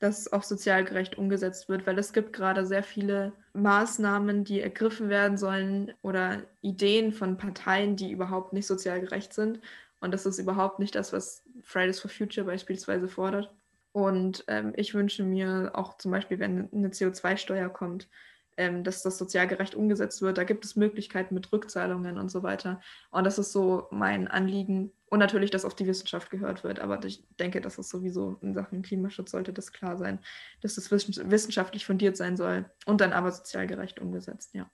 das 0.02 0.32
auch 0.32 0.42
sozial 0.42 0.84
gerecht 0.84 1.16
umgesetzt 1.16 1.68
wird, 1.68 1.86
weil 1.86 1.98
es 1.98 2.12
gibt 2.12 2.32
gerade 2.32 2.66
sehr 2.66 2.82
viele 2.82 3.32
Maßnahmen, 3.52 4.44
die 4.44 4.60
ergriffen 4.60 5.08
werden 5.08 5.38
sollen 5.38 5.92
oder 6.02 6.42
Ideen 6.60 7.12
von 7.12 7.36
Parteien, 7.36 7.94
die 7.94 8.10
überhaupt 8.10 8.52
nicht 8.52 8.66
sozial 8.66 9.00
gerecht 9.00 9.32
sind. 9.32 9.60
Und 10.00 10.12
das 10.12 10.26
ist 10.26 10.40
überhaupt 10.40 10.80
nicht 10.80 10.96
das, 10.96 11.12
was 11.12 11.44
Fridays 11.62 12.00
for 12.00 12.10
Future 12.10 12.46
beispielsweise 12.46 13.08
fordert. 13.08 13.54
Und 13.92 14.44
ähm, 14.48 14.72
ich 14.76 14.94
wünsche 14.94 15.22
mir 15.22 15.70
auch 15.74 15.96
zum 15.98 16.10
Beispiel, 16.10 16.40
wenn 16.40 16.68
eine 16.72 16.88
CO2-Steuer 16.88 17.68
kommt, 17.68 18.08
ähm, 18.56 18.82
dass 18.82 19.02
das 19.02 19.18
sozial 19.18 19.46
gerecht 19.46 19.74
umgesetzt 19.76 20.20
wird. 20.20 20.36
Da 20.38 20.44
gibt 20.44 20.64
es 20.64 20.74
Möglichkeiten 20.74 21.34
mit 21.34 21.52
Rückzahlungen 21.52 22.18
und 22.18 22.30
so 22.30 22.42
weiter. 22.42 22.80
Und 23.10 23.24
das 23.24 23.38
ist 23.38 23.52
so 23.52 23.86
mein 23.90 24.26
Anliegen. 24.26 24.92
Und 25.12 25.18
natürlich, 25.18 25.50
dass 25.50 25.66
auf 25.66 25.74
die 25.74 25.86
Wissenschaft 25.86 26.30
gehört 26.30 26.64
wird. 26.64 26.80
Aber 26.80 27.04
ich 27.04 27.22
denke, 27.38 27.60
dass 27.60 27.76
es 27.76 27.90
sowieso 27.90 28.38
in 28.40 28.54
Sachen 28.54 28.80
Klimaschutz 28.80 29.32
sollte 29.32 29.52
das 29.52 29.70
klar 29.70 29.98
sein, 29.98 30.18
dass 30.62 30.76
das 30.76 30.90
wissenschaftlich 30.90 31.84
fundiert 31.84 32.16
sein 32.16 32.38
soll 32.38 32.64
und 32.86 33.02
dann 33.02 33.12
aber 33.12 33.30
sozial 33.30 33.66
gerecht 33.66 34.00
umgesetzt, 34.00 34.54
ja. 34.54 34.70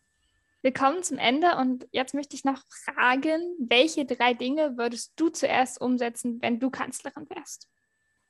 Wir 0.62 0.72
kommen 0.72 1.03
zum 1.03 1.18
Ende 1.18 1.57
und 1.57 1.88
jetzt 1.90 2.14
möchte 2.14 2.37
ich 2.37 2.44
noch 2.44 2.62
fragen, 2.68 3.40
welche 3.59 4.05
drei 4.05 4.33
Dinge 4.33 4.79
würdest 4.79 5.14
du 5.16 5.29
zuerst 5.29 5.81
umsetzen, 5.81 6.40
wenn 6.40 6.61
du 6.61 6.70
Kanzlerin 6.70 7.29
wärst? 7.31 7.68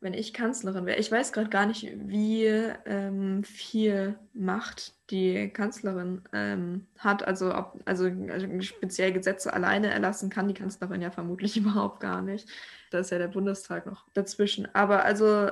Wenn 0.00 0.14
ich 0.14 0.32
Kanzlerin 0.32 0.86
wäre. 0.86 0.98
Ich 0.98 1.10
weiß 1.10 1.32
gerade 1.32 1.50
gar 1.50 1.66
nicht, 1.66 1.88
wie 2.06 2.44
ähm, 2.46 3.42
viel 3.42 4.16
Macht 4.32 4.92
die 5.10 5.48
Kanzlerin 5.48 6.22
ähm, 6.32 6.86
hat. 6.98 7.26
Also, 7.26 7.54
ob, 7.54 7.80
also, 7.84 8.10
also 8.30 8.60
speziell 8.60 9.12
Gesetze 9.12 9.52
alleine 9.52 9.90
erlassen 9.90 10.30
kann 10.30 10.46
die 10.46 10.54
Kanzlerin 10.54 11.02
ja 11.02 11.10
vermutlich 11.10 11.56
überhaupt 11.58 12.00
gar 12.00 12.22
nicht. 12.22 12.48
Da 12.90 13.00
ist 13.00 13.10
ja 13.10 13.18
der 13.18 13.28
Bundestag 13.28 13.86
noch 13.86 14.04
dazwischen. 14.14 14.72
Aber 14.74 15.04
also 15.04 15.50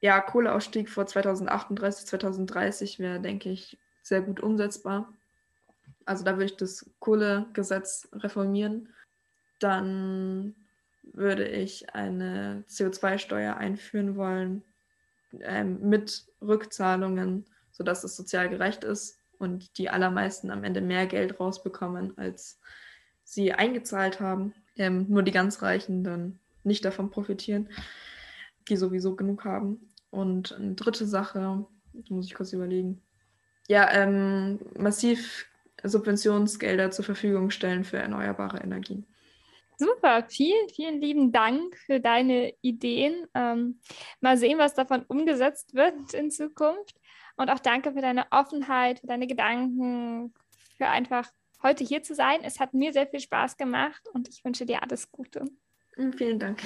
ja, 0.00 0.20
Kohleausstieg 0.20 0.88
vor 0.88 1.06
2038, 1.06 2.06
2030 2.06 2.98
wäre, 2.98 3.20
denke 3.20 3.50
ich, 3.50 3.78
sehr 4.02 4.20
gut 4.20 4.38
umsetzbar. 4.38 5.12
Also 6.04 6.24
da 6.24 6.32
würde 6.32 6.44
ich 6.44 6.56
das 6.56 6.90
Kohlegesetz 7.00 8.08
reformieren. 8.12 8.90
Dann 9.58 10.54
würde 11.12 11.46
ich 11.46 11.94
eine 11.94 12.64
CO2-Steuer 12.68 13.56
einführen 13.56 14.16
wollen 14.16 14.64
ähm, 15.40 15.80
mit 15.88 16.26
Rückzahlungen, 16.40 17.44
sodass 17.70 18.04
es 18.04 18.16
sozial 18.16 18.48
gerecht 18.48 18.84
ist 18.84 19.18
und 19.38 19.78
die 19.78 19.90
allermeisten 19.90 20.50
am 20.50 20.64
Ende 20.64 20.80
mehr 20.80 21.06
Geld 21.06 21.40
rausbekommen, 21.40 22.16
als 22.16 22.60
sie 23.24 23.52
eingezahlt 23.52 24.20
haben. 24.20 24.54
Ähm, 24.76 25.06
nur 25.08 25.22
die 25.22 25.32
ganz 25.32 25.62
Reichen 25.62 26.04
dann 26.04 26.38
nicht 26.62 26.84
davon 26.84 27.10
profitieren, 27.10 27.68
die 28.68 28.76
sowieso 28.76 29.14
genug 29.16 29.44
haben. 29.44 29.90
Und 30.10 30.52
eine 30.52 30.74
dritte 30.74 31.06
Sache, 31.06 31.66
muss 32.08 32.26
ich 32.26 32.34
kurz 32.34 32.52
überlegen. 32.52 33.02
Ja, 33.68 33.90
ähm, 33.92 34.58
massiv 34.76 35.46
Subventionsgelder 35.82 36.90
zur 36.90 37.04
Verfügung 37.04 37.50
stellen 37.50 37.84
für 37.84 37.98
erneuerbare 37.98 38.58
Energien. 38.58 39.06
Super, 39.76 40.24
vielen, 40.28 40.68
vielen 40.68 41.00
lieben 41.00 41.32
Dank 41.32 41.76
für 41.76 42.00
deine 42.00 42.54
Ideen. 42.60 43.26
Ähm, 43.34 43.80
mal 44.20 44.36
sehen, 44.36 44.58
was 44.58 44.74
davon 44.74 45.04
umgesetzt 45.08 45.74
wird 45.74 45.94
in 46.14 46.30
Zukunft. 46.30 47.00
Und 47.36 47.50
auch 47.50 47.58
danke 47.58 47.92
für 47.92 48.00
deine 48.00 48.26
Offenheit, 48.30 49.00
für 49.00 49.08
deine 49.08 49.26
Gedanken, 49.26 50.32
für 50.76 50.86
einfach 50.86 51.28
heute 51.62 51.82
hier 51.82 52.02
zu 52.02 52.14
sein. 52.14 52.40
Es 52.42 52.60
hat 52.60 52.74
mir 52.74 52.92
sehr 52.92 53.08
viel 53.08 53.20
Spaß 53.20 53.56
gemacht 53.56 54.02
und 54.12 54.28
ich 54.28 54.44
wünsche 54.44 54.66
dir 54.66 54.82
alles 54.82 55.10
Gute. 55.10 55.44
Vielen 56.16 56.38
Dank. 56.38 56.62